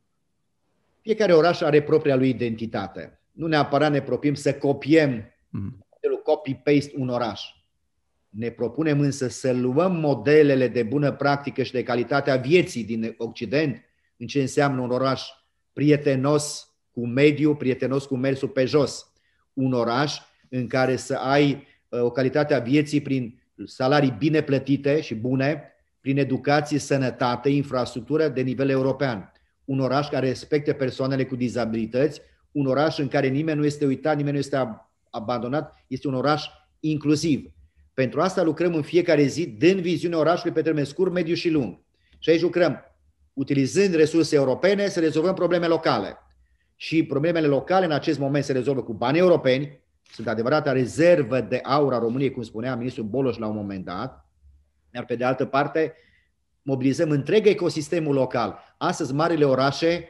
Fiecare 1.02 1.34
oraș 1.34 1.62
are 1.62 1.82
propria 1.82 2.15
lui 2.15 2.30
identitate. 2.30 3.19
Nu 3.32 3.47
neapărat 3.47 3.91
ne 3.91 4.02
propim 4.02 4.34
să 4.34 4.54
copiem 4.54 5.24
mm. 5.50 5.86
copy-paste 6.24 6.91
un 6.95 7.10
oraș. 7.10 7.41
Ne 8.30 8.50
propunem 8.50 9.00
însă 9.00 9.28
să 9.28 9.52
luăm 9.52 9.95
modelele 9.95 10.67
de 10.67 10.84
bună 10.84 11.12
practică 11.12 11.63
și 11.63 11.71
de 11.71 11.84
calitate 11.84 12.32
a 12.32 12.38
vieții 12.38 12.84
din 12.84 13.15
Occident, 13.17 13.84
în 14.17 14.28
ce 14.28 14.41
înseamnă 14.41 14.82
un 14.82 14.91
oraș 14.91 15.30
prietenos 15.73 16.71
cu 16.91 17.07
mediu, 17.07 17.55
prietenos 17.55 18.05
cu 18.05 18.15
mersul 18.15 18.47
pe 18.47 18.65
jos. 18.65 19.12
Un 19.53 19.73
oraș 19.73 20.17
în 20.49 20.67
care 20.67 20.95
să 20.95 21.15
ai 21.15 21.67
uh, 21.89 22.01
o 22.01 22.12
calitate 22.12 22.53
a 22.53 22.60
vieții 22.60 23.01
prin 23.01 23.41
salarii 23.65 24.15
bine 24.17 24.41
plătite 24.41 25.01
și 25.01 25.15
bune, 25.15 25.63
prin 26.01 26.17
educație, 26.17 26.79
sănătate, 26.79 27.49
infrastructură 27.49 28.27
de 28.27 28.41
nivel 28.41 28.69
european. 28.69 29.31
Un 29.65 29.79
oraș 29.79 30.10
care 30.10 30.27
respecte 30.27 30.73
persoanele 30.73 31.25
cu 31.25 31.36
dizabilități, 31.36 32.21
un 32.51 32.65
oraș 32.65 32.97
în 32.97 33.07
care 33.07 33.27
nimeni 33.27 33.60
nu 33.60 33.65
este 33.65 33.86
uitat, 33.86 34.15
nimeni 34.15 34.34
nu 34.34 34.39
este 34.39 34.81
abandonat, 35.10 35.84
este 35.88 36.07
un 36.07 36.13
oraș 36.13 36.45
inclusiv. 36.79 37.51
Pentru 37.93 38.21
asta 38.21 38.43
lucrăm 38.43 38.73
în 38.73 38.81
fiecare 38.81 39.23
zi, 39.23 39.47
dând 39.47 39.79
viziunea 39.79 40.17
orașului 40.17 40.53
pe 40.53 40.62
termen 40.62 40.86
scurt, 40.86 41.12
mediu 41.12 41.34
și 41.34 41.49
lung. 41.49 41.79
Și 42.19 42.29
aici 42.29 42.41
lucrăm 42.41 42.79
utilizând 43.41 43.93
resurse 43.95 44.36
europene 44.36 44.88
să 44.88 44.99
rezolvăm 44.99 45.34
probleme 45.34 45.67
locale 45.67 46.17
și 46.75 47.04
problemele 47.04 47.47
locale 47.47 47.86
în 47.86 47.91
acest 47.91 48.19
moment 48.19 48.43
se 48.43 48.51
rezolvă 48.51 48.84
cu 48.84 48.93
bani 48.93 49.17
europeni, 49.17 49.80
sunt 50.12 50.27
adevărata 50.27 50.71
rezervă 50.71 51.41
de 51.41 51.60
aur 51.63 51.93
a 51.93 51.99
României, 51.99 52.32
cum 52.32 52.43
spunea 52.43 52.75
ministrul 52.75 53.06
Boloș 53.06 53.38
la 53.38 53.47
un 53.47 53.56
moment 53.56 53.86
dat, 53.86 54.30
iar 54.93 55.06
pe 55.06 55.15
de 55.15 55.23
altă 55.23 55.45
parte 55.45 55.93
mobilizăm 56.62 57.10
întreg 57.10 57.45
ecosistemul 57.45 58.13
local. 58.13 58.60
Astăzi 58.77 59.13
marile 59.13 59.45
orașe 59.45 60.08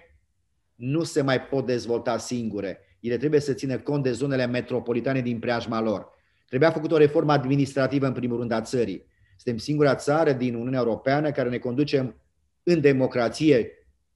nu 0.75 1.03
se 1.03 1.21
mai 1.21 1.41
pot 1.41 1.65
dezvolta 1.65 2.17
singure. 2.17 2.79
Ele 2.99 3.17
trebuie 3.17 3.39
să 3.39 3.53
țină 3.53 3.77
cont 3.77 4.03
de 4.03 4.11
zonele 4.11 4.45
metropolitane 4.45 5.21
din 5.21 5.39
preajma 5.39 5.81
lor. 5.81 6.07
Trebuia 6.47 6.71
făcut 6.71 6.91
o 6.91 6.97
reformă 6.97 7.31
administrativă 7.31 8.05
în 8.05 8.13
primul 8.13 8.37
rând 8.37 8.51
a 8.51 8.61
țării. 8.61 9.05
Suntem 9.35 9.57
singura 9.57 9.95
țară 9.95 10.31
din 10.31 10.53
Uniunea 10.53 10.79
Europeană 10.79 11.31
care 11.31 11.49
ne 11.49 11.57
conducem 11.57 12.20
în 12.63 12.81
democrație 12.81 13.71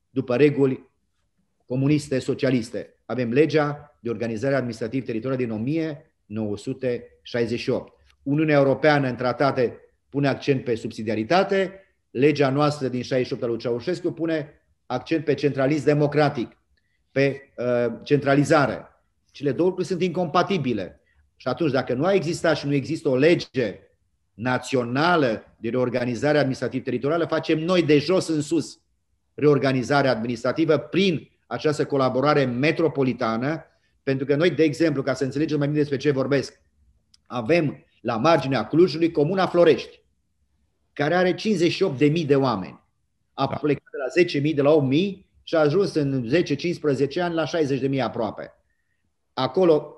după 0.10 0.36
reguli 0.36 0.90
comuniste, 1.66 2.20
socialiste. 2.20 2.94
Avem 3.06 3.32
legea 3.32 3.98
de 4.02 4.10
organizare 4.10 4.56
administrativ 4.56 5.06
teritorială 5.06 5.44
din 5.44 5.52
1968. 5.52 7.94
Uniunea 8.24 8.58
Europeană 8.58 9.08
în 9.08 9.16
tratate 9.16 9.80
pune 10.10 10.28
accent 10.28 10.64
pe 10.64 10.76
subsidiaritate, 10.76 11.80
legea 12.12 12.50
noastră 12.50 12.88
din 12.88 13.02
68 13.02 13.44
al 13.44 13.50
lui 13.50 13.58
Ceaușescu 13.58 14.12
pune 14.12 14.50
accent 14.86 15.24
pe 15.24 15.34
centralism 15.34 15.86
democratic, 15.86 16.58
pe 17.12 17.42
uh, 17.58 17.86
centralizare. 18.04 18.88
Cele 19.32 19.52
două 19.52 19.68
lucruri 19.68 19.88
sunt 19.88 20.02
incompatibile. 20.02 21.00
Și 21.36 21.48
atunci, 21.48 21.72
dacă 21.72 21.94
nu 21.94 22.06
a 22.06 22.14
existat 22.14 22.58
și 22.58 22.68
nu 22.68 22.74
există 22.74 23.10
o 23.10 23.16
lege 23.16 23.80
națională 24.36 25.56
de 25.58 25.70
reorganizare 25.70 26.38
administrativ-teritorială, 26.38 27.26
facem 27.26 27.60
noi 27.60 27.84
de 27.84 27.98
jos 27.98 28.28
în 28.28 28.42
sus 28.42 28.80
reorganizarea 29.34 30.12
administrativă 30.12 30.78
prin 30.78 31.30
această 31.48 31.86
colaborare 31.86 32.46
metropolitană, 32.46 33.66
pentru 34.04 34.26
că 34.26 34.36
noi, 34.36 34.50
de 34.50 34.64
exemplu, 34.64 35.02
ca 35.02 35.14
să 35.14 35.24
înțelegem 35.24 35.58
mai 35.58 35.68
bine 35.68 35.80
despre 35.80 35.98
ce 35.98 36.12
vorbesc, 36.12 36.62
avem 37.26 37.86
la 38.02 38.18
marginea 38.18 38.68
Clujului 38.68 39.12
Comuna 39.12 39.48
Florești, 39.48 40.02
care 40.94 41.16
are 41.16 41.36
58.000 41.36 42.26
de 42.26 42.36
oameni. 42.36 42.84
A 43.34 43.48
da. 43.48 43.56
plecat 43.56 43.90
de 43.92 43.98
la 43.98 44.50
10.000, 44.50 44.56
de 44.56 44.62
la 44.62 44.88
8.000 44.92 45.26
și 45.44 45.56
a 45.56 45.60
ajuns 45.60 45.94
în 45.94 46.30
10-15 47.18 47.22
ani 47.22 47.34
la 47.34 47.46
60.000 47.46 48.00
aproape. 48.00 48.54
Acolo, 49.34 49.95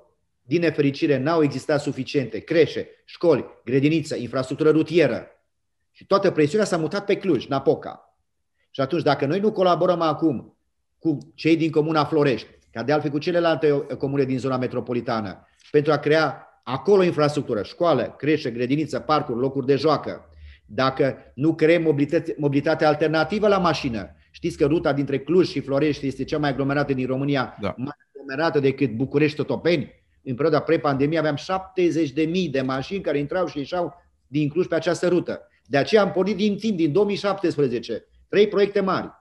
din 0.48 0.62
nefericire, 0.62 1.18
n-au 1.18 1.44
existat 1.44 1.82
suficiente 1.82 2.40
creșe, 2.40 2.88
școli, 3.06 3.46
grădiniță, 3.66 4.16
infrastructură 4.16 4.70
rutieră. 4.70 5.28
Și 5.92 6.06
toată 6.06 6.32
presiunea 6.32 6.66
s-a 6.66 6.78
mutat 6.78 7.06
pe 7.06 7.18
Cluj, 7.18 7.46
Napoca. 7.46 8.18
Și 8.72 8.82
atunci, 8.82 9.04
dacă 9.04 9.26
noi 9.26 9.40
nu 9.40 9.52
colaborăm 9.52 10.02
acum 10.02 10.58
cu 11.00 11.18
cei 11.36 11.58
din 11.58 11.72
Comuna 11.72 12.04
Florești, 12.06 12.48
ca 12.72 12.84
de 12.84 12.92
altfel 12.92 13.12
cu 13.12 13.18
celelalte 13.18 13.70
comune 13.98 14.24
din 14.24 14.40
zona 14.40 14.58
metropolitană, 14.58 15.48
pentru 15.72 15.92
a 15.92 15.98
crea 15.98 16.48
acolo 16.64 17.04
infrastructură, 17.04 17.64
școală, 17.64 18.16
creșe, 18.18 18.52
grădiniță, 18.52 19.00
parcuri, 19.00 19.40
locuri 19.40 19.66
de 19.66 19.76
joacă. 19.76 20.30
Dacă 20.66 21.18
nu 21.36 21.56
creăm 21.56 21.82
mobilitate, 21.82 22.36
mobilitate 22.38 22.86
alternativă 22.86 23.48
la 23.48 23.58
mașină, 23.58 24.16
știți 24.32 24.58
că 24.58 24.66
ruta 24.66 24.94
dintre 24.94 25.20
Cluj 25.20 25.50
și 25.50 25.60
Florești 25.60 26.08
este 26.08 26.24
cea 26.24 26.38
mai 26.38 26.50
aglomerată 26.50 26.94
din 26.94 27.08
România, 27.08 27.58
da. 27.62 27.74
mai 27.78 27.96
aglomerată 28.10 28.60
decât 28.60 28.96
București-Totopeni. 28.96 30.06
În 30.30 30.36
perioada 30.36 30.60
pre-pandemie 30.60 31.18
aveam 31.18 31.36
70.000 31.36 32.50
de 32.52 32.62
mașini 32.62 33.02
care 33.02 33.18
intrau 33.18 33.48
și 33.48 33.58
ieșeau 33.58 33.94
din 34.28 34.50
Cluj 34.50 34.68
pe 34.68 34.76
această 34.76 35.08
rută. 35.08 35.48
De 35.66 35.78
aceea 35.78 36.02
am 36.02 36.12
pornit 36.12 36.36
din 36.36 36.58
timp, 36.58 36.78
din 36.78 36.92
2017, 36.92 38.06
trei 38.30 38.48
proiecte 38.48 38.80
mari. 38.80 39.12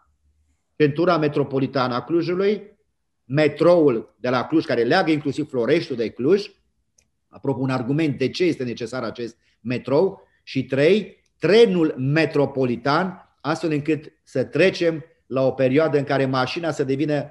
Centura 0.76 1.18
metropolitană 1.18 1.94
a 1.94 2.02
Clujului, 2.02 2.78
metroul 3.24 4.16
de 4.20 4.28
la 4.28 4.44
Cluj, 4.44 4.64
care 4.64 4.82
leagă 4.82 5.10
inclusiv 5.10 5.48
Floreștiul 5.48 5.96
de 5.96 6.08
Cluj, 6.08 6.50
apropo 7.28 7.60
un 7.60 7.70
argument 7.70 8.18
de 8.18 8.28
ce 8.28 8.44
este 8.44 8.64
necesar 8.64 9.02
acest 9.02 9.36
metrou, 9.60 10.22
și 10.42 10.64
trei, 10.64 11.22
trenul 11.38 11.94
metropolitan, 11.98 13.36
astfel 13.40 13.70
încât 13.70 14.12
să 14.24 14.44
trecem 14.44 15.04
la 15.26 15.46
o 15.46 15.50
perioadă 15.50 15.98
în 15.98 16.04
care 16.04 16.26
mașina 16.26 16.70
să 16.70 16.84
devină 16.84 17.30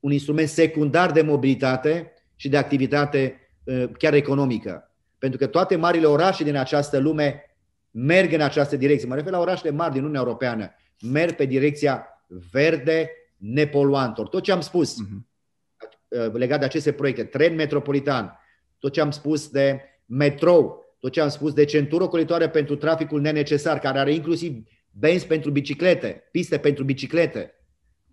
un 0.00 0.12
instrument 0.12 0.48
secundar 0.48 1.12
de 1.12 1.22
mobilitate 1.22 2.13
și 2.36 2.48
de 2.48 2.56
activitate 2.56 3.40
uh, 3.64 3.84
chiar 3.98 4.14
economică. 4.14 4.90
Pentru 5.18 5.38
că 5.38 5.46
toate 5.46 5.76
marile 5.76 6.06
orașe 6.06 6.44
din 6.44 6.56
această 6.56 6.98
lume 6.98 7.42
merg 7.90 8.32
în 8.32 8.40
această 8.40 8.76
direcție. 8.76 9.08
Mă 9.08 9.14
refer 9.14 9.32
la 9.32 9.40
orașele 9.40 9.70
mari 9.70 9.92
din 9.92 10.00
Uniunea 10.00 10.20
Europeană. 10.20 10.74
Merg 11.00 11.34
pe 11.34 11.44
direcția 11.44 12.06
verde, 12.50 13.10
nepoluantor. 13.36 14.28
Tot 14.28 14.42
ce 14.42 14.52
am 14.52 14.60
spus 14.60 14.94
uh-huh. 14.94 16.32
legat 16.32 16.58
de 16.58 16.64
aceste 16.64 16.92
proiecte, 16.92 17.24
tren 17.24 17.54
metropolitan, 17.54 18.38
tot 18.78 18.92
ce 18.92 19.00
am 19.00 19.10
spus 19.10 19.48
de 19.48 19.80
metrou, 20.06 20.84
tot 21.00 21.12
ce 21.12 21.20
am 21.20 21.28
spus 21.28 21.52
de 21.52 21.64
centură 21.64 22.04
ocolitoare 22.04 22.48
pentru 22.48 22.76
traficul 22.76 23.20
nenecesar, 23.20 23.78
care 23.78 23.98
are 23.98 24.12
inclusiv 24.12 24.62
benzi 24.90 25.26
pentru 25.26 25.50
biciclete, 25.50 26.28
piste 26.30 26.58
pentru 26.58 26.84
biciclete 26.84 27.54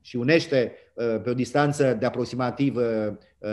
și 0.02 0.16
unește 0.16 0.74
uh, 0.94 1.22
pe 1.24 1.30
o 1.30 1.34
distanță 1.34 1.94
de 2.00 2.06
aproximativ 2.06 2.78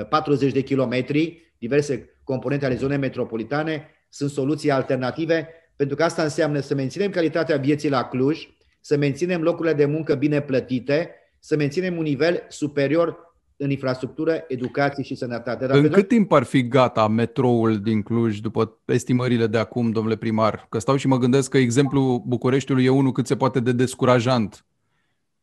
40 0.09 0.49
uh, 0.49 0.55
de 0.55 0.63
kilometri 0.63 1.53
diverse 1.59 2.19
componente 2.25 2.65
ale 2.65 2.75
zonei 2.75 2.99
metropolitane, 2.99 3.87
sunt 4.09 4.31
soluții 4.31 4.71
alternative, 4.71 5.49
pentru 5.77 5.97
că 5.97 6.05
asta 6.05 6.23
înseamnă 6.23 6.61
să 6.61 6.75
menținem 6.75 7.11
calitatea 7.11 7.57
vieții 7.57 7.89
la 7.89 8.05
Cluj, 8.05 8.49
să 8.81 8.97
menținem 8.97 9.43
locurile 9.43 9.75
de 9.75 9.85
muncă 9.85 10.15
bine 10.15 10.41
plătite, 10.41 11.11
să 11.39 11.57
menținem 11.57 11.97
un 11.97 12.03
nivel 12.03 12.47
superior 12.49 13.27
în 13.57 13.71
infrastructură, 13.71 14.45
educație 14.49 15.03
și 15.03 15.15
sănătate. 15.15 15.67
Dar 15.67 15.77
în 15.77 15.89
cât 15.89 16.09
timp 16.09 16.33
ar 16.33 16.43
fi 16.43 16.69
gata 16.69 17.09
metroul 17.09 17.81
din 17.81 18.03
Cluj, 18.03 18.39
după 18.39 18.79
estimările 18.85 19.47
de 19.47 19.59
acum, 19.59 19.91
domnule 19.91 20.17
primar? 20.17 20.67
Că 20.69 20.79
stau 20.79 20.97
și 20.97 21.07
mă 21.07 21.19
gândesc 21.19 21.51
că 21.51 21.59
exemplul 21.59 22.23
Bucureștiului 22.27 22.85
e 22.85 22.89
unul 22.89 23.13
cât 23.13 23.27
se 23.27 23.37
poate 23.37 23.61
de 23.61 23.73
descurajant, 23.73 24.67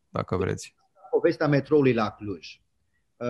dacă 0.09 0.35
vreți. 0.35 0.75
Povestea 1.15 1.47
metroului 1.47 1.93
la 1.93 2.09
Cluj. 2.09 2.59
Uh, 3.17 3.27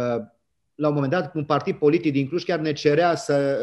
la 0.76 0.88
un 0.88 0.94
moment 0.94 1.12
dat, 1.12 1.36
un 1.36 1.46
partid 1.46 1.76
politic 1.76 2.12
din 2.12 2.28
Cluj 2.28 2.44
chiar 2.44 2.60
ne 2.60 2.74
cerea 2.74 3.16
să 3.16 3.60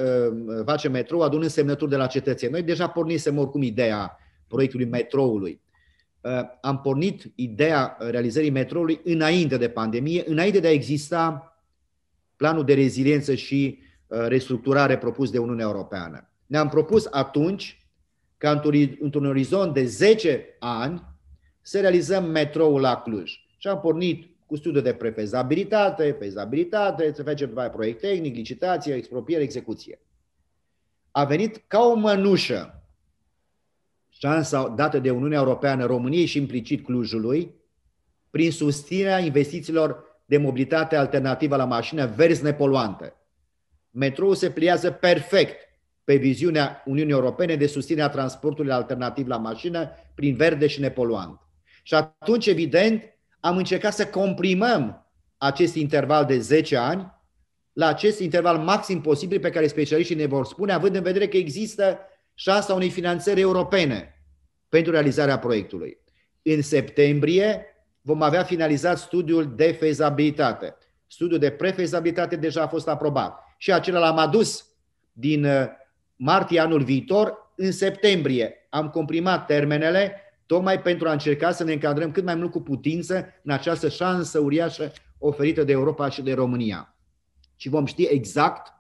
uh, 0.47 0.63
facem 0.65 0.93
metrou 0.93 1.21
adunând 1.21 1.51
semnături 1.51 1.91
de 1.91 1.97
la 1.97 2.07
cetățeni. 2.07 2.53
Noi 2.53 2.63
deja 2.63 2.89
pornisem 2.89 3.39
oricum 3.39 3.63
ideea 3.63 4.19
proiectului 4.49 4.87
metroului. 4.87 5.61
Uh, 6.21 6.41
am 6.61 6.81
pornit 6.81 7.33
ideea 7.35 7.97
realizării 8.01 8.51
metroului 8.51 9.01
înainte 9.05 9.57
de 9.57 9.69
pandemie, 9.69 10.23
înainte 10.27 10.61
de 10.61 10.67
a 10.67 10.73
exista 10.73 11.57
planul 12.37 12.65
de 12.65 12.75
reziliență 12.75 13.35
și 13.35 13.79
restructurare 14.07 14.99
propus 14.99 15.31
de 15.31 15.39
Uniunea 15.39 15.65
Europeană. 15.65 16.31
Ne-am 16.47 16.69
propus 16.69 17.09
atunci 17.11 17.87
ca 18.37 18.63
într-un 19.01 19.27
orizont 19.27 19.75
de 19.75 19.85
10 19.85 20.57
ani 20.59 21.03
să 21.61 21.81
realizăm 21.81 22.25
metroul 22.25 22.81
la 22.81 22.97
Cluj. 22.97 23.33
Și 23.63 23.69
am 23.69 23.81
pornit 23.81 24.31
cu 24.47 24.57
studiul 24.57 24.83
de 24.83 24.95
prefezabilitate, 24.95 26.11
fezabilitate, 26.11 27.13
să 27.13 27.23
facem 27.23 27.71
proiect 27.73 28.01
tehnic, 28.01 28.35
licitație, 28.35 28.95
expropiere, 28.95 29.43
execuție. 29.43 30.01
A 31.11 31.25
venit 31.25 31.63
ca 31.67 31.81
o 31.81 31.95
mănușă 31.95 32.83
șansa 34.09 34.69
dată 34.69 34.99
de 34.99 35.11
Uniunea 35.11 35.39
Europeană 35.39 35.85
României 35.85 36.27
și 36.27 36.39
implicit 36.39 36.85
Clujului 36.85 37.55
prin 38.31 38.51
susținerea 38.51 39.19
investițiilor 39.19 40.05
de 40.25 40.37
mobilitate 40.37 40.97
alternativă 40.97 41.57
la 41.57 41.65
mașină 41.65 42.07
verzi 42.07 42.43
nepoluante. 42.43 43.15
Metroul 43.91 44.35
se 44.35 44.51
pliază 44.51 44.91
perfect 44.91 45.57
pe 46.05 46.17
viziunea 46.17 46.83
Uniunii 46.87 47.13
Europene 47.13 47.57
de 47.57 47.67
susținerea 47.67 48.09
transportului 48.09 48.73
alternativ 48.73 49.27
la 49.27 49.37
mașină 49.37 49.91
prin 50.15 50.35
verde 50.35 50.67
și 50.67 50.81
nepoluant. 50.81 51.41
Și 51.83 51.95
atunci, 51.95 52.47
evident, 52.47 53.13
am 53.45 53.57
încercat 53.57 53.95
să 53.95 54.07
comprimăm 54.07 55.07
acest 55.37 55.75
interval 55.75 56.25
de 56.25 56.39
10 56.39 56.77
ani 56.77 57.13
la 57.73 57.87
acest 57.87 58.19
interval 58.21 58.59
maxim 58.59 59.01
posibil 59.01 59.41
pe 59.41 59.51
care 59.51 59.67
specialiștii 59.67 60.17
ne 60.17 60.27
vor 60.27 60.47
spune, 60.47 60.73
având 60.73 60.95
în 60.95 61.03
vedere 61.03 61.29
că 61.29 61.37
există 61.37 61.99
șansa 62.35 62.75
unei 62.75 62.91
finanțări 62.91 63.41
europene 63.41 64.25
pentru 64.69 64.93
realizarea 64.93 65.39
proiectului. 65.39 65.99
În 66.43 66.63
septembrie 66.63 67.67
vom 68.01 68.23
avea 68.23 68.43
finalizat 68.43 68.99
studiul 68.99 69.55
de 69.55 69.73
fezabilitate. 69.73 70.77
Studiul 71.07 71.39
de 71.39 71.51
prefezabilitate 71.51 72.37
deja 72.37 72.63
a 72.63 72.69
fost 72.69 72.89
aprobat 72.89 73.39
și 73.59 73.73
acela 73.73 73.99
l-am 73.99 74.19
adus 74.19 74.67
din 75.13 75.45
uh, 75.45 75.67
martie 76.17 76.61
anul 76.61 76.83
viitor. 76.83 77.53
În 77.57 77.73
septembrie 77.73 78.67
am 78.71 78.91
comprimat 78.91 79.47
termenele 79.47 80.21
tocmai 80.53 80.81
pentru 80.81 81.09
a 81.09 81.13
încerca 81.13 81.53
să 81.53 81.65
ne 81.65 81.73
încadrăm 81.73 82.11
cât 82.11 82.25
mai 82.25 82.35
mult 82.35 82.51
cu 82.51 82.61
putință 82.61 83.27
în 83.43 83.53
această 83.53 83.89
șansă 83.89 84.39
uriașă 84.39 84.93
oferită 85.19 85.65
de 85.65 85.73
Europa 85.73 86.09
și 86.09 86.23
de 86.23 86.33
România. 86.33 86.97
Și 87.57 87.69
vom 87.69 87.85
ști 87.85 88.03
exact 88.03 88.73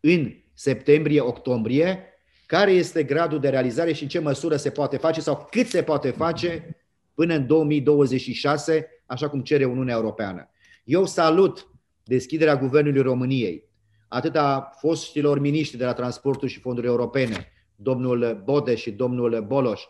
în 0.00 0.32
septembrie-octombrie 0.54 2.04
care 2.46 2.70
este 2.70 3.02
gradul 3.02 3.40
de 3.40 3.48
realizare 3.48 3.92
și 3.92 4.02
în 4.02 4.08
ce 4.08 4.18
măsură 4.18 4.56
se 4.56 4.70
poate 4.70 4.96
face 4.96 5.20
sau 5.20 5.48
cât 5.50 5.66
se 5.66 5.82
poate 5.82 6.10
face 6.10 6.76
până 7.14 7.34
în 7.34 7.46
2026, 7.46 8.86
așa 9.06 9.28
cum 9.28 9.40
cere 9.40 9.64
Uniunea 9.64 9.94
Europeană. 9.94 10.50
Eu 10.84 11.04
salut 11.04 11.70
deschiderea 12.04 12.56
Guvernului 12.56 13.02
României, 13.02 13.68
atât 14.08 14.36
a 14.36 14.70
fostilor 14.78 15.38
miniștri 15.38 15.78
de 15.78 15.84
la 15.84 15.92
transportul 15.92 16.48
și 16.48 16.60
fonduri 16.60 16.86
europene, 16.86 17.52
domnul 17.74 18.42
Bode 18.44 18.74
și 18.74 18.90
domnul 18.90 19.44
Boloș, 19.46 19.82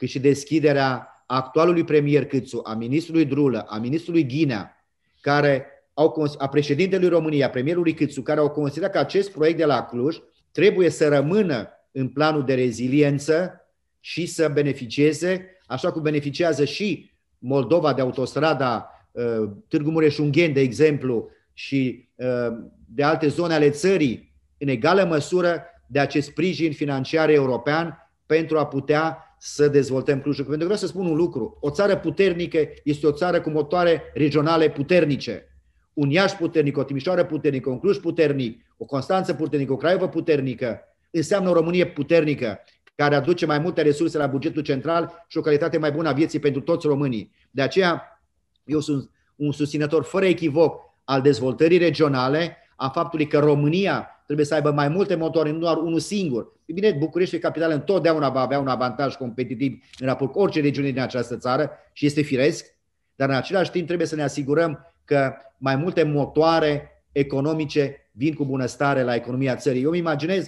cât 0.00 0.08
și 0.08 0.18
deschiderea 0.18 1.24
actualului 1.26 1.84
premier 1.84 2.26
Câțu, 2.26 2.60
a 2.64 2.74
ministrului 2.74 3.24
Drulă, 3.24 3.60
a 3.68 3.78
ministrului 3.78 4.26
Ghinea, 4.26 4.76
care 5.20 5.66
au, 5.94 6.34
a 6.38 6.48
președintelui 6.48 7.08
României, 7.08 7.44
a 7.44 7.50
premierului 7.50 7.94
Câțu, 7.94 8.22
care 8.22 8.40
au 8.40 8.50
considerat 8.50 8.92
că 8.92 8.98
acest 8.98 9.30
proiect 9.30 9.58
de 9.58 9.64
la 9.64 9.82
Cluj 9.82 10.16
trebuie 10.52 10.88
să 10.88 11.08
rămână 11.08 11.68
în 11.92 12.08
planul 12.08 12.44
de 12.44 12.54
reziliență 12.54 13.52
și 14.00 14.26
să 14.26 14.48
beneficieze, 14.48 15.56
așa 15.66 15.92
cum 15.92 16.02
beneficiază 16.02 16.64
și 16.64 17.10
Moldova 17.38 17.92
de 17.92 18.00
autostrada 18.00 18.90
uh, 19.10 19.50
Târgu 19.68 19.90
Mureș-Ungheni, 19.90 20.54
de 20.54 20.60
exemplu, 20.60 21.28
și 21.52 22.08
uh, 22.14 22.56
de 22.86 23.02
alte 23.02 23.28
zone 23.28 23.54
ale 23.54 23.70
țării, 23.70 24.34
în 24.58 24.68
egală 24.68 25.04
măsură 25.04 25.64
de 25.86 25.98
acest 25.98 26.28
sprijin 26.28 26.72
financiar 26.72 27.28
european 27.28 28.10
pentru 28.26 28.58
a 28.58 28.66
putea 28.66 29.24
să 29.42 29.68
dezvoltăm 29.68 30.20
Clujul. 30.20 30.44
Pentru 30.44 30.58
că 30.58 30.72
vreau 30.72 30.80
să 30.80 30.86
spun 30.86 31.06
un 31.06 31.16
lucru. 31.16 31.58
O 31.60 31.70
țară 31.70 31.96
puternică 31.96 32.58
este 32.84 33.06
o 33.06 33.12
țară 33.12 33.40
cu 33.40 33.50
motoare 33.50 34.02
regionale 34.14 34.70
puternice. 34.70 35.44
Un 35.92 36.10
Iași 36.10 36.36
puternic, 36.36 36.76
o 36.76 36.82
Timișoară 36.82 37.24
puternică, 37.24 37.70
un 37.70 37.78
Cluj 37.78 37.96
puternic, 37.96 38.64
o 38.76 38.84
Constanță 38.84 39.34
puternică, 39.34 39.72
o 39.72 39.76
Craiovă 39.76 40.08
puternică, 40.08 40.80
înseamnă 41.10 41.50
o 41.50 41.52
Românie 41.52 41.86
puternică, 41.86 42.58
care 42.94 43.14
aduce 43.14 43.46
mai 43.46 43.58
multe 43.58 43.82
resurse 43.82 44.18
la 44.18 44.26
bugetul 44.26 44.62
central 44.62 45.24
și 45.28 45.38
o 45.38 45.40
calitate 45.40 45.78
mai 45.78 45.92
bună 45.92 46.08
a 46.08 46.12
vieții 46.12 46.38
pentru 46.38 46.60
toți 46.60 46.86
românii. 46.86 47.32
De 47.50 47.62
aceea, 47.62 48.22
eu 48.64 48.80
sunt 48.80 49.10
un 49.36 49.52
susținător 49.52 50.04
fără 50.04 50.24
echivoc 50.24 50.80
al 51.04 51.20
dezvoltării 51.20 51.78
regionale, 51.78 52.56
a 52.76 52.88
faptului 52.88 53.26
că 53.26 53.38
România 53.38 54.19
trebuie 54.30 54.48
să 54.48 54.54
aibă 54.54 54.70
mai 54.70 54.88
multe 54.88 55.14
motoare, 55.14 55.50
nu 55.50 55.58
doar 55.58 55.76
unul 55.76 55.98
singur. 55.98 56.52
E 56.66 56.72
bine, 56.72 56.92
București 56.92 57.38
capitală 57.38 57.74
întotdeauna 57.74 58.28
va 58.28 58.40
avea 58.40 58.58
un 58.58 58.68
avantaj 58.68 59.14
competitiv 59.14 59.82
în 59.98 60.06
raport 60.06 60.32
cu 60.32 60.38
orice 60.38 60.60
regiune 60.60 60.90
din 60.90 61.00
această 61.00 61.36
țară 61.36 61.70
și 61.92 62.06
este 62.06 62.20
firesc, 62.20 62.66
dar 63.14 63.28
în 63.28 63.34
același 63.34 63.70
timp 63.70 63.86
trebuie 63.86 64.06
să 64.06 64.14
ne 64.14 64.22
asigurăm 64.22 64.94
că 65.04 65.32
mai 65.58 65.76
multe 65.76 66.02
motoare 66.02 67.02
economice 67.12 68.10
vin 68.12 68.34
cu 68.34 68.44
bunăstare 68.44 69.02
la 69.02 69.14
economia 69.14 69.56
țării. 69.56 69.82
Eu 69.82 69.88
îmi 69.88 69.98
imaginez 69.98 70.46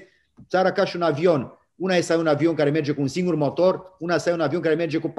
țara 0.48 0.72
ca 0.72 0.84
și 0.84 0.96
un 0.96 1.02
avion. 1.02 1.52
Una 1.76 1.94
este 1.94 2.06
să 2.06 2.12
ai 2.12 2.18
un 2.18 2.26
avion 2.26 2.54
care 2.54 2.70
merge 2.70 2.92
cu 2.92 3.00
un 3.00 3.06
singur 3.06 3.34
motor, 3.34 3.96
una 3.98 4.18
să 4.18 4.28
ai 4.28 4.34
un 4.34 4.40
avion 4.40 4.60
care 4.60 4.74
merge 4.74 4.98
cu 4.98 5.08
4-5 5.08 5.12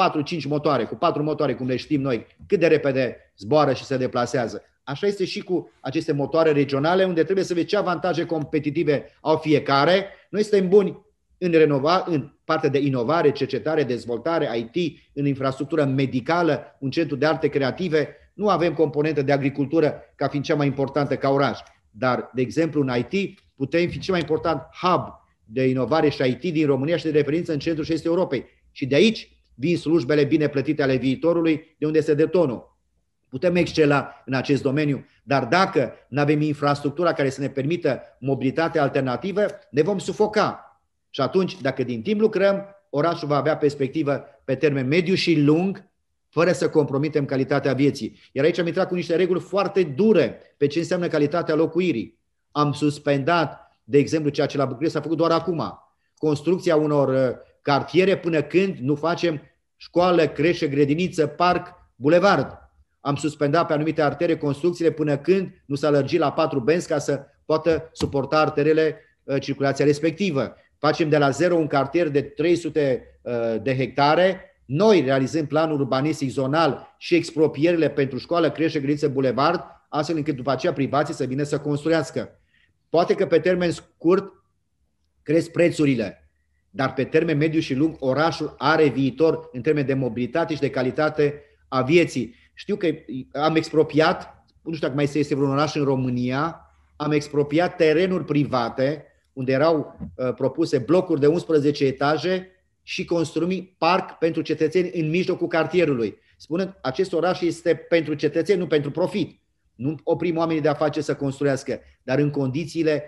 motoare, 0.47 0.83
cu 0.83 0.95
4 0.95 1.23
motoare, 1.23 1.55
cum 1.55 1.67
le 1.67 1.75
știm 1.75 2.01
noi, 2.01 2.27
cât 2.47 2.59
de 2.59 2.67
repede 2.67 3.33
zboară 3.37 3.73
și 3.73 3.83
se 3.83 3.97
deplasează. 3.97 4.63
Așa 4.83 5.07
este 5.07 5.25
și 5.25 5.41
cu 5.43 5.71
aceste 5.79 6.11
motoare 6.11 6.51
regionale, 6.51 7.03
unde 7.03 7.23
trebuie 7.23 7.45
să 7.45 7.53
vezi 7.53 7.65
ce 7.65 7.77
avantaje 7.77 8.25
competitive 8.25 9.05
au 9.21 9.37
fiecare. 9.37 10.05
Noi 10.29 10.43
suntem 10.43 10.69
buni 10.69 11.05
în, 11.37 11.51
renova, 11.51 12.03
în 12.07 12.31
partea 12.43 12.69
de 12.69 12.79
inovare, 12.79 13.31
cercetare, 13.31 13.83
dezvoltare, 13.83 14.49
IT, 14.57 14.99
în 15.13 15.25
infrastructură 15.25 15.83
medicală, 15.83 16.77
un 16.79 16.89
centru 16.89 17.15
de 17.15 17.25
arte 17.25 17.47
creative. 17.47 18.15
Nu 18.33 18.49
avem 18.49 18.73
componentă 18.73 19.21
de 19.21 19.31
agricultură 19.31 20.01
ca 20.15 20.27
fiind 20.27 20.45
cea 20.45 20.55
mai 20.55 20.67
importantă 20.67 21.15
ca 21.15 21.29
oraș. 21.29 21.59
Dar, 21.91 22.31
de 22.33 22.41
exemplu, 22.41 22.81
în 22.81 22.91
IT 23.09 23.39
putem 23.55 23.89
fi 23.89 23.99
cel 23.99 24.13
mai 24.13 24.21
important 24.21 24.61
hub 24.81 25.22
de 25.45 25.67
inovare 25.67 26.09
și 26.09 26.37
IT 26.41 26.53
din 26.53 26.65
România 26.65 26.97
și 26.97 27.03
de 27.03 27.11
referință 27.11 27.51
în 27.51 27.59
centrul 27.59 27.85
și 27.85 27.93
este 27.93 28.07
Europei. 28.07 28.45
Și 28.71 28.85
de 28.85 28.95
aici 28.95 29.31
vin 29.55 29.77
slujbele 29.77 30.23
bine 30.23 30.47
plătite 30.47 30.83
ale 30.83 30.95
viitorului, 30.95 31.75
de 31.77 31.85
unde 31.85 31.97
este 31.97 32.13
detonul. 32.13 32.77
Putem 33.29 33.55
excela 33.55 34.23
în 34.25 34.33
acest 34.33 34.61
domeniu, 34.61 35.05
dar 35.23 35.45
dacă 35.45 35.93
nu 36.07 36.21
avem 36.21 36.41
infrastructura 36.41 37.13
care 37.13 37.29
să 37.29 37.41
ne 37.41 37.49
permită 37.49 38.01
mobilitate 38.19 38.79
alternativă, 38.79 39.45
ne 39.71 39.81
vom 39.81 39.97
sufoca. 39.97 40.81
Și 41.09 41.21
atunci, 41.21 41.61
dacă 41.61 41.83
din 41.83 42.01
timp 42.01 42.19
lucrăm, 42.19 42.65
orașul 42.89 43.27
va 43.27 43.37
avea 43.37 43.57
perspectivă 43.57 44.23
pe 44.43 44.55
termen 44.55 44.87
mediu 44.87 45.13
și 45.13 45.39
lung, 45.39 45.91
fără 46.29 46.51
să 46.51 46.69
compromitem 46.69 47.25
calitatea 47.25 47.73
vieții. 47.73 48.19
Iar 48.31 48.45
aici 48.45 48.59
am 48.59 48.67
intrat 48.67 48.87
cu 48.87 48.95
niște 48.95 49.15
reguli 49.15 49.39
foarte 49.39 49.83
dure 49.83 50.39
pe 50.57 50.67
ce 50.67 50.79
înseamnă 50.79 51.07
calitatea 51.07 51.55
locuirii. 51.55 52.19
Am 52.51 52.71
suspendat, 52.71 53.62
de 53.83 53.97
exemplu, 53.97 54.29
ceea 54.29 54.47
ce 54.47 54.57
la 54.57 54.65
București 54.65 54.95
s-a 54.95 55.01
făcut 55.01 55.17
doar 55.17 55.31
acum, 55.31 55.79
construcția 56.17 56.75
unor 56.75 57.07
uh, 57.07 57.35
cartiere 57.61 58.17
până 58.17 58.41
când 58.41 58.77
nu 58.77 58.95
facem 58.95 59.41
școală, 59.75 60.27
creșă, 60.27 60.65
grădiniță, 60.65 61.27
parc, 61.27 61.67
bulevard 61.95 62.63
am 63.05 63.15
suspendat 63.15 63.67
pe 63.67 63.73
anumite 63.73 64.01
artere 64.01 64.37
construcțiile 64.37 64.91
până 64.91 65.17
când 65.17 65.63
nu 65.65 65.75
s-a 65.75 65.89
lărgit 65.89 66.19
la 66.19 66.31
patru 66.31 66.59
benzi 66.59 66.87
ca 66.87 66.97
să 66.97 67.25
poată 67.45 67.89
suporta 67.91 68.39
arterele 68.39 68.99
uh, 69.23 69.41
circulația 69.41 69.85
respectivă. 69.85 70.55
Facem 70.77 71.09
de 71.09 71.17
la 71.17 71.29
zero 71.29 71.55
un 71.55 71.67
cartier 71.67 72.09
de 72.09 72.21
300 72.21 73.19
uh, 73.21 73.33
de 73.61 73.75
hectare, 73.75 74.41
noi 74.65 75.01
realizăm 75.01 75.45
planul 75.45 75.79
urbanistic 75.79 76.29
zonal 76.29 76.95
și 76.97 77.15
expropierile 77.15 77.89
pentru 77.89 78.17
școală, 78.17 78.51
crește, 78.51 78.79
grădiniță, 78.79 79.07
bulevard, 79.07 79.61
astfel 79.89 80.17
încât 80.17 80.35
după 80.35 80.51
aceea 80.51 80.73
privații 80.73 81.13
să 81.13 81.23
vină 81.23 81.43
să 81.43 81.59
construiască. 81.59 82.39
Poate 82.93 83.15
că 83.15 83.25
pe 83.25 83.39
termen 83.39 83.71
scurt 83.71 84.33
cresc 85.23 85.51
prețurile, 85.51 86.29
dar 86.69 86.93
pe 86.93 87.03
termen 87.03 87.37
mediu 87.37 87.59
și 87.59 87.73
lung 87.73 87.95
orașul 87.99 88.55
are 88.57 88.87
viitor 88.87 89.49
în 89.51 89.61
termen 89.61 89.85
de 89.85 89.93
mobilitate 89.93 90.53
și 90.53 90.59
de 90.59 90.69
calitate 90.69 91.41
a 91.67 91.81
vieții. 91.81 92.35
Știu 92.53 92.75
că 92.75 92.87
am 93.31 93.55
expropiat, 93.55 94.45
nu 94.61 94.73
știu 94.73 94.87
dacă 94.87 94.99
mai 94.99 95.09
este 95.13 95.35
vreun 95.35 95.51
oraș 95.51 95.75
în 95.75 95.83
România, 95.83 96.59
am 96.95 97.11
expropiat 97.11 97.75
terenuri 97.75 98.25
private 98.25 99.05
unde 99.33 99.51
erau 99.51 99.97
uh, 100.15 100.33
propuse 100.33 100.77
blocuri 100.77 101.19
de 101.19 101.27
11 101.27 101.85
etaje 101.85 102.47
și 102.83 103.05
construi 103.05 103.75
parc 103.77 104.17
pentru 104.17 104.41
cetățeni 104.41 104.91
în 104.93 105.09
mijlocul 105.09 105.47
cartierului. 105.47 106.17
Spunând, 106.37 106.77
acest 106.81 107.13
oraș 107.13 107.41
este 107.41 107.75
pentru 107.75 108.13
cetățeni, 108.13 108.59
nu 108.59 108.67
pentru 108.67 108.91
profit. 108.91 109.41
Nu 109.75 109.95
oprim 110.03 110.37
oamenii 110.37 110.61
de 110.61 110.67
afaceri 110.67 111.05
să 111.05 111.15
construiască, 111.15 111.79
dar 112.03 112.19
în 112.19 112.29
condițiile 112.29 113.03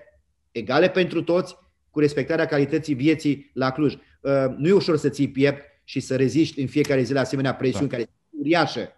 egale 0.51 0.89
pentru 0.89 1.24
toți, 1.24 1.55
cu 1.89 1.99
respectarea 1.99 2.45
calității 2.45 2.93
vieții 2.93 3.51
la 3.53 3.72
Cluj. 3.72 3.93
Uh, 3.93 4.32
nu 4.57 4.68
e 4.68 4.72
ușor 4.72 4.97
să 4.97 5.09
ții 5.09 5.30
piept 5.30 5.63
și 5.84 5.99
să 5.99 6.16
reziști 6.16 6.59
în 6.59 6.68
fiecare 6.68 7.01
zi 7.01 7.13
la 7.13 7.20
asemenea 7.20 7.55
presiuni 7.55 7.89
da. 7.89 7.95
care 7.95 8.09
sunt 8.09 8.41
uriașe 8.41 8.95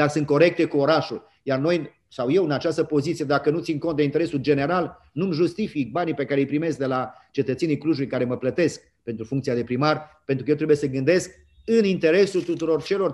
dar 0.00 0.08
sunt 0.08 0.26
corecte 0.26 0.64
cu 0.64 0.76
orașul. 0.76 1.28
Iar 1.42 1.58
noi 1.58 1.90
sau 2.08 2.30
eu 2.30 2.44
în 2.44 2.50
această 2.50 2.84
poziție, 2.84 3.24
dacă 3.24 3.50
nu 3.50 3.60
țin 3.60 3.78
cont 3.78 3.96
de 3.96 4.02
interesul 4.02 4.38
general, 4.38 5.10
nu-mi 5.12 5.32
justific 5.32 5.90
banii 5.90 6.14
pe 6.14 6.24
care 6.24 6.40
îi 6.40 6.46
primesc 6.46 6.78
de 6.78 6.86
la 6.86 7.12
cetățenii 7.30 7.78
Clujului 7.78 8.08
care 8.08 8.24
mă 8.24 8.36
plătesc 8.36 8.80
pentru 9.02 9.24
funcția 9.24 9.54
de 9.54 9.64
primar, 9.64 10.22
pentru 10.24 10.44
că 10.44 10.50
eu 10.50 10.56
trebuie 10.56 10.76
să 10.76 10.86
gândesc 10.86 11.30
în 11.64 11.84
interesul 11.84 12.42
tuturor 12.42 12.82
celor 12.82 13.12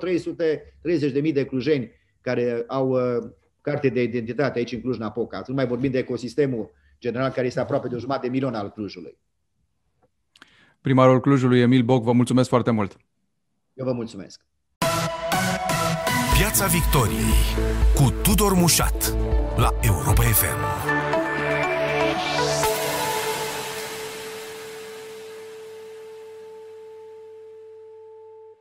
330.000 1.23 1.33
de 1.33 1.45
clujeni 1.45 1.91
care 2.21 2.65
au 2.67 2.89
uh, 2.89 3.31
carte 3.71 3.89
de 3.89 4.03
identitate 4.03 4.59
aici 4.59 4.73
în 4.73 4.81
Cluj-Napoca. 4.81 5.43
Nu 5.47 5.55
mai 5.55 5.67
vorbim 5.67 5.91
de 5.91 5.99
ecosistemul 5.99 6.71
general 6.99 7.31
care 7.31 7.47
este 7.47 7.61
aproape 7.61 7.89
de 7.89 7.95
o 7.95 7.99
jumătate 7.99 8.27
de 8.27 8.33
milion 8.33 8.55
al 8.55 8.71
Clujului. 8.71 9.19
Primarul 10.81 11.21
Clujului, 11.21 11.61
Emil 11.61 11.83
Boc, 11.83 12.03
vă 12.03 12.13
mulțumesc 12.13 12.49
foarte 12.49 12.71
mult. 12.71 12.97
Eu 13.75 13.85
vă 13.85 13.93
mulțumesc. 13.93 14.41
Piața 16.39 16.67
Victoriei 16.67 17.43
cu 17.95 18.15
Tudor 18.23 18.53
Mușat 18.53 19.17
la 19.57 19.71
Europa 19.83 20.23
FM. 20.23 20.96